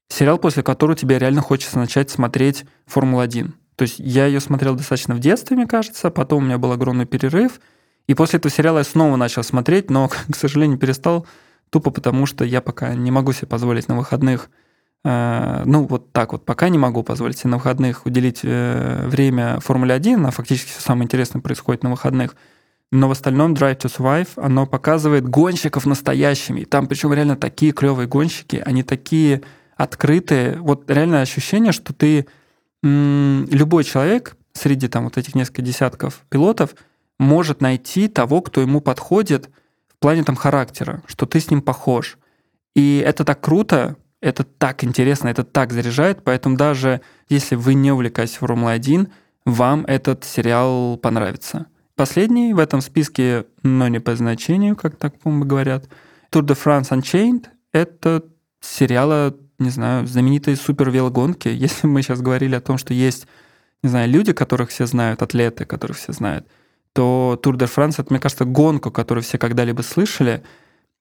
сериал, 0.09 0.39
после 0.39 0.63
которого 0.63 0.97
тебе 0.97 1.19
реально 1.19 1.41
хочется 1.41 1.79
начать 1.79 2.11
смотреть 2.11 2.65
Формулу-1. 2.87 3.53
То 3.75 3.83
есть 3.83 3.99
я 3.99 4.27
ее 4.27 4.39
смотрел 4.39 4.77
достаточно 4.77 5.15
в 5.15 5.19
детстве, 5.19 5.57
мне 5.57 5.67
кажется, 5.67 6.11
потом 6.11 6.45
у 6.45 6.47
меня 6.47 6.59
был 6.59 6.71
огромный 6.71 7.07
перерыв, 7.07 7.61
и 8.07 8.15
после 8.15 8.39
этого 8.39 8.53
сериала 8.53 8.79
я 8.79 8.85
снова 8.85 9.17
начал 9.17 9.43
смотреть, 9.43 9.91
но, 9.91 10.09
к 10.31 10.37
сожалению, 10.37 10.79
перестал, 10.79 11.27
тупо 11.71 11.91
потому 11.91 12.27
что 12.27 12.45
я 12.45 12.61
пока 12.61 12.95
не 12.95 13.11
могу 13.11 13.33
себе 13.33 13.47
позволить 13.47 13.89
на 13.89 13.97
выходных, 13.97 14.51
э, 15.05 15.63
ну 15.65 15.85
вот 15.85 16.13
так 16.13 16.33
вот, 16.33 16.45
пока 16.45 16.69
не 16.69 16.79
могу 16.79 17.03
позволить 17.03 17.39
себе 17.39 17.51
на 17.51 17.57
выходных 17.57 18.07
уделить 18.07 18.41
э, 18.43 19.07
время 19.07 19.61
Формуле 19.61 19.95
1, 19.95 20.27
а 20.27 20.31
фактически 20.31 20.71
все 20.71 20.81
самое 20.81 21.05
интересное 21.05 21.41
происходит 21.41 21.83
на 21.83 21.91
выходных. 21.91 22.37
Но 22.91 23.09
в 23.09 23.13
остальном 23.13 23.55
Drive 23.55 23.79
to 23.79 23.91
Survive, 23.91 24.29
оно 24.37 24.67
показывает 24.67 25.27
гонщиков 25.27 25.87
настоящими. 25.87 26.65
Там 26.65 26.87
причем 26.87 27.15
реально 27.15 27.37
такие 27.37 27.73
клевые 27.73 28.07
гонщики, 28.07 28.63
они 28.67 28.83
такие 28.83 29.41
открытые. 29.79 30.59
Вот 30.59 30.91
реально 30.91 31.23
ощущение, 31.23 31.73
что 31.73 31.95
ты 31.95 32.27
любой 32.83 33.85
человек 33.85 34.37
среди 34.53 34.89
там 34.89 35.05
вот 35.05 35.17
этих 35.17 35.35
нескольких 35.35 35.65
десятков 35.65 36.21
пилотов 36.29 36.75
может 37.23 37.61
найти 37.61 38.09
того, 38.09 38.43
кто 38.43 38.61
ему 38.61 38.81
подходит 38.81 39.49
в 39.89 39.99
плане 39.99 40.25
там 40.25 40.37
характера, 40.37 41.03
что 41.07 41.27
ты 41.27 41.41
с 41.41 41.51
ним 41.51 41.63
похож. 41.63 42.19
И 42.75 43.03
это 43.05 43.25
так 43.25 43.41
круто, 43.41 43.97
это 44.21 44.45
так 44.45 44.85
интересно, 44.85 45.29
это 45.29 45.45
так 45.45 45.73
заряжает, 45.73 46.23
поэтому 46.25 46.57
даже 46.57 47.01
если 47.29 47.55
вы 47.55 47.75
не 47.75 47.93
увлекаетесь 47.93 48.37
Формулой-1, 48.37 49.09
вам 49.45 49.85
этот 49.87 50.25
сериал 50.25 50.97
понравится. 50.97 51.67
Последний 51.97 52.55
в 52.55 52.59
этом 52.59 52.81
списке, 52.81 53.47
но 53.63 53.89
не 53.89 54.01
по 54.01 54.17
значению, 54.17 54.77
как 54.77 54.97
так, 54.97 55.19
по-моему, 55.19 55.45
говорят, 55.45 55.89
Tour 56.31 56.43
de 56.43 56.57
France 56.57 56.91
Unchained— 56.91 57.47
это 57.73 58.25
сериала, 58.61 59.37
не 59.59 59.71
знаю, 59.71 60.07
знаменитой 60.07 60.57
супер-велогонки. 60.57 61.49
Если 61.53 61.87
мы 61.87 62.03
сейчас 62.03 62.21
говорили 62.21 62.55
о 62.55 62.61
том, 62.61 62.79
что 62.79 62.95
есть, 62.95 63.27
не 63.83 63.91
знаю, 63.91 64.09
люди, 64.09 64.33
которых 64.33 64.71
все 64.71 64.87
знают, 64.87 65.23
атлеты, 65.23 65.65
которых 65.65 65.99
все 65.99 66.13
знают, 66.13 66.47
то 66.93 67.41
Tour 67.43 67.55
de 67.55 67.73
France— 67.73 67.95
это, 67.99 68.07
мне 68.11 68.21
кажется, 68.21 68.45
гонку, 68.45 68.91
которую 68.91 69.23
все 69.23 69.39
когда-либо 69.39 69.83
слышали. 69.83 70.43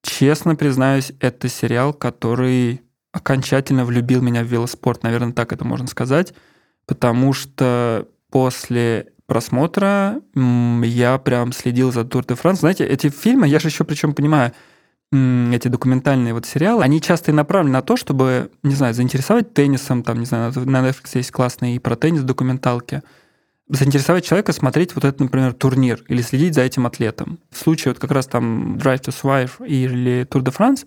Честно 0.02 0.56
признаюсь, 0.56 1.12
это 1.20 1.48
сериал, 1.50 1.94
который 1.94 2.82
окончательно 3.12 3.86
влюбил 3.86 4.22
меня 4.22 4.44
в 4.44 4.48
велоспорт, 4.48 5.04
наверное, 5.04 5.34
так 5.34 5.52
это 5.54 5.66
можно 5.66 5.88
сказать, 5.88 6.34
потому 6.86 7.34
что 7.34 8.08
после 8.30 9.12
просмотра 9.26 10.22
я 10.34 11.18
прям 11.18 11.52
следил 11.52 11.92
за 11.92 12.02
Tour 12.02 12.26
de 12.26 12.42
France. 12.42 12.58
Знаете, 12.58 12.86
эти 12.86 13.10
фильмы, 13.10 13.48
я 13.48 13.60
же 13.60 13.68
еще 13.68 13.84
причем 13.84 14.14
понимаю, 14.14 14.54
эти 15.12 15.68
документальные 15.68 16.34
вот 16.34 16.46
сериалы, 16.46 16.84
они 16.84 17.02
часто 17.02 17.32
и 17.32 17.34
направлены 17.34 17.74
на 17.74 17.82
то, 17.82 17.98
чтобы, 17.98 18.50
не 18.64 18.76
знаю, 18.76 18.94
заинтересовать 18.94 19.54
теннисом, 19.54 20.04
там, 20.04 20.20
не 20.20 20.26
знаю, 20.26 20.54
на 20.56 20.88
Netflix 20.88 21.12
есть 21.16 21.32
классные 21.32 21.76
и 21.76 21.80
про 21.80 21.98
теннис 21.98 22.24
документалки, 22.24 23.04
заинтересовать 23.72 24.26
человека 24.26 24.52
смотреть 24.52 24.96
вот 24.96 25.06
этот, 25.06 25.22
например, 25.22 25.54
турнир 25.54 26.04
или 26.10 26.22
следить 26.22 26.56
за 26.56 26.62
этим 26.62 26.86
атлетом. 26.86 27.40
В 27.50 27.58
случае 27.58 27.94
вот 27.94 28.00
как 28.00 28.12
раз 28.12 28.28
там 28.28 28.76
Drive 28.76 29.02
to 29.02 29.14
Survive 29.14 29.66
или 29.66 30.24
Tour 30.26 30.44
de 30.44 30.56
France, 30.56 30.86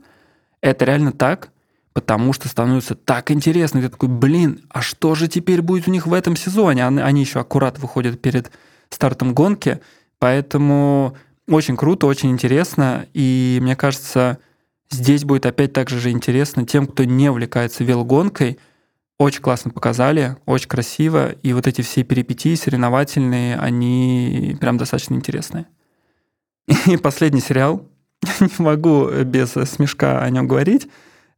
это 0.60 0.84
реально 0.84 1.12
так, 1.12 1.50
потому 1.94 2.34
что 2.34 2.48
становится 2.48 2.94
так 2.94 3.30
интересно. 3.30 3.80
ты 3.80 3.88
такой, 3.88 4.10
блин, 4.10 4.60
а 4.68 4.82
что 4.82 5.14
же 5.14 5.28
теперь 5.28 5.62
будет 5.62 5.88
у 5.88 5.90
них 5.90 6.06
в 6.06 6.12
этом 6.12 6.36
сезоне? 6.36 6.86
Они, 6.86 7.20
еще 7.20 7.40
аккурат 7.40 7.78
выходят 7.78 8.20
перед 8.20 8.50
стартом 8.90 9.32
гонки, 9.32 9.80
поэтому 10.18 11.16
очень 11.48 11.76
круто, 11.76 12.06
очень 12.06 12.30
интересно, 12.30 13.06
и 13.14 13.58
мне 13.62 13.76
кажется, 13.76 14.38
здесь 14.90 15.24
будет 15.24 15.46
опять 15.46 15.72
так 15.72 15.88
же 15.88 16.10
интересно 16.10 16.66
тем, 16.66 16.86
кто 16.86 17.04
не 17.04 17.30
увлекается 17.30 17.82
велогонкой. 17.82 18.58
Очень 19.18 19.42
классно 19.42 19.70
показали, 19.70 20.36
очень 20.44 20.68
красиво, 20.68 21.30
и 21.30 21.52
вот 21.52 21.66
эти 21.66 21.82
все 21.82 22.02
перипетии 22.02 22.54
соревновательные, 22.56 23.56
они 23.56 24.56
прям 24.60 24.76
достаточно 24.76 25.14
интересные. 25.14 25.66
И 26.86 26.96
последний 26.96 27.40
сериал, 27.40 27.88
не 28.40 28.50
могу 28.58 29.08
без 29.24 29.50
смешка 29.52 30.20
о 30.20 30.30
нем 30.30 30.48
говорить, 30.48 30.88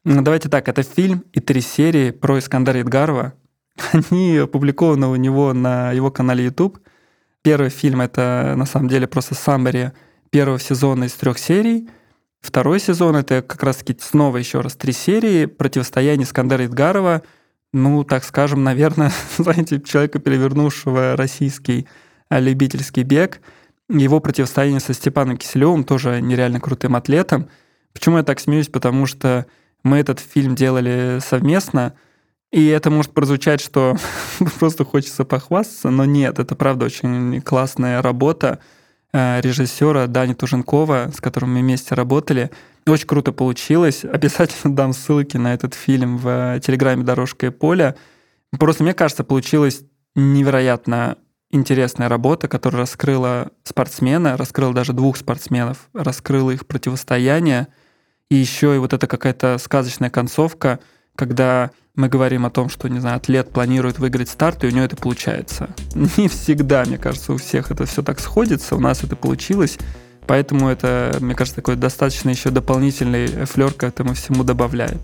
ну, 0.08 0.22
давайте 0.22 0.48
так, 0.48 0.68
это 0.68 0.84
фильм 0.84 1.24
и 1.32 1.40
три 1.40 1.60
серии 1.60 2.12
про 2.12 2.38
Искандера 2.38 2.80
Идгарова. 2.80 3.34
Они 3.92 4.36
опубликованы 4.36 5.08
у 5.08 5.16
него 5.16 5.52
на 5.52 5.90
его 5.90 6.12
канале 6.12 6.44
YouTube. 6.44 6.78
Первый 7.42 7.70
фильм— 7.70 8.00
это 8.02 8.54
на 8.56 8.66
самом 8.66 8.88
деле 8.88 9.08
просто 9.08 9.34
саммари 9.34 9.90
первого 10.30 10.60
сезона 10.60 11.04
из 11.04 11.12
трех 11.14 11.40
серий. 11.40 11.88
Второй 12.40 12.78
сезон— 12.78 13.16
это 13.16 13.42
как 13.42 13.64
раз-таки 13.64 13.96
снова 14.00 14.36
еще 14.36 14.60
раз 14.60 14.76
три 14.76 14.92
серии 14.92 15.46
противостояние 15.46 16.24
Искандера 16.24 16.66
Идгарова, 16.66 17.22
ну, 17.76 18.04
так 18.04 18.24
скажем, 18.24 18.64
наверное, 18.64 19.12
знаете, 19.38 19.80
человека, 19.80 20.18
перевернувшего 20.18 21.14
российский 21.16 21.86
а, 22.28 22.40
любительский 22.40 23.02
бег, 23.02 23.40
его 23.88 24.18
противостояние 24.20 24.80
со 24.80 24.94
Степаном 24.94 25.36
Киселевым, 25.36 25.84
тоже 25.84 26.20
нереально 26.20 26.58
крутым 26.58 26.96
атлетом. 26.96 27.48
Почему 27.92 28.16
я 28.16 28.22
так 28.22 28.40
смеюсь? 28.40 28.68
Потому 28.68 29.06
что 29.06 29.46
мы 29.84 29.98
этот 29.98 30.20
фильм 30.20 30.54
делали 30.54 31.18
совместно, 31.24 31.92
и 32.50 32.66
это 32.66 32.90
может 32.90 33.12
прозвучать, 33.12 33.60
что 33.60 33.96
просто 34.58 34.84
хочется 34.84 35.24
похвастаться, 35.24 35.90
но 35.90 36.06
нет, 36.06 36.38
это 36.38 36.56
правда 36.56 36.86
очень 36.86 37.42
классная 37.42 38.00
работа 38.00 38.58
э, 39.12 39.40
режиссера 39.42 40.06
Дани 40.06 40.32
Туженкова, 40.32 41.10
с 41.14 41.20
которым 41.20 41.54
мы 41.54 41.60
вместе 41.60 41.94
работали. 41.94 42.50
Очень 42.86 43.06
круто 43.06 43.32
получилось. 43.32 44.04
Обязательно 44.04 44.74
дам 44.74 44.92
ссылки 44.92 45.36
на 45.36 45.54
этот 45.54 45.74
фильм 45.74 46.18
в 46.18 46.60
телеграме 46.60 47.04
«Дорожка 47.04 47.46
и 47.46 47.50
поле». 47.50 47.96
Просто, 48.58 48.84
мне 48.84 48.94
кажется, 48.94 49.24
получилась 49.24 49.82
невероятно 50.14 51.18
интересная 51.50 52.08
работа, 52.08 52.48
которая 52.48 52.82
раскрыла 52.82 53.50
спортсмена, 53.64 54.36
раскрыла 54.36 54.72
даже 54.72 54.92
двух 54.92 55.16
спортсменов, 55.16 55.88
раскрыла 55.92 56.52
их 56.52 56.66
противостояние— 56.66 57.68
и 58.30 58.34
еще 58.34 58.74
и 58.74 58.78
вот 58.78 58.92
эта 58.92 59.06
какая-то 59.06 59.56
сказочная 59.58 60.10
концовка, 60.10 60.80
когда 61.14 61.70
мы 61.94 62.08
говорим 62.08 62.44
о 62.44 62.50
том, 62.50 62.68
что, 62.68 62.88
не 62.88 62.98
знаю, 62.98 63.16
атлет 63.16 63.50
планирует 63.50 63.98
выиграть 63.98 64.28
старт, 64.28 64.64
и 64.64 64.66
у 64.66 64.70
него 64.70 64.84
это 64.84 64.96
получается. 64.96 65.70
Не 65.94 66.28
всегда, 66.28 66.84
мне 66.84 66.98
кажется, 66.98 67.32
у 67.32 67.36
всех 67.36 67.70
это 67.70 67.86
все 67.86 68.02
так 68.02 68.20
сходится, 68.20 68.76
у 68.76 68.80
нас 68.80 69.02
это 69.02 69.16
получилось, 69.16 69.78
поэтому 70.26 70.68
это, 70.68 71.16
мне 71.20 71.34
кажется, 71.34 71.56
такой 71.56 71.76
достаточно 71.76 72.30
еще 72.30 72.50
дополнительный 72.50 73.26
флер 73.46 73.72
к 73.72 73.84
этому 73.84 74.14
всему 74.14 74.44
добавляет. 74.44 75.00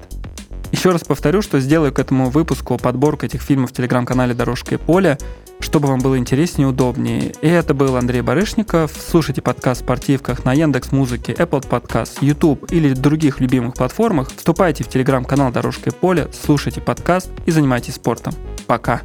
Еще 0.73 0.91
раз 0.91 1.03
повторю, 1.05 1.43
что 1.43 1.61
сделаю 1.61 1.93
к 1.93 1.99
этому 1.99 2.31
выпуску 2.31 2.79
подборку 2.79 3.27
этих 3.27 3.43
фильмов 3.43 3.71
в 3.71 3.73
телеграм-канале 3.75 4.33
«Дорожка 4.33 4.75
и 4.75 4.79
поле», 4.79 5.19
чтобы 5.61 5.89
вам 5.89 6.01
было 6.01 6.19
интереснее 6.19 6.67
и 6.67 6.71
удобнее. 6.71 7.35
И 7.43 7.47
это 7.47 7.75
был 7.75 7.95
Андрей 7.97 8.23
Барышников. 8.23 8.91
Слушайте 8.97 9.43
подкаст 9.43 9.83
в 9.83 9.85
спортивках 9.85 10.45
на 10.45 10.55
Яндекс 10.55 10.91
Музыке, 10.91 11.35
Apple 11.35 11.69
Podcast, 11.69 12.19
YouTube 12.23 12.73
или 12.73 12.95
других 12.95 13.39
любимых 13.39 13.75
платформах. 13.75 14.31
Вступайте 14.35 14.83
в 14.83 14.89
телеграм-канал 14.89 15.53
«Дорожка 15.53 15.91
и 15.91 15.93
поле», 15.93 16.29
слушайте 16.33 16.81
подкаст 16.81 17.31
и 17.45 17.51
занимайтесь 17.51 17.97
спортом. 17.97 18.35
Пока! 18.67 19.03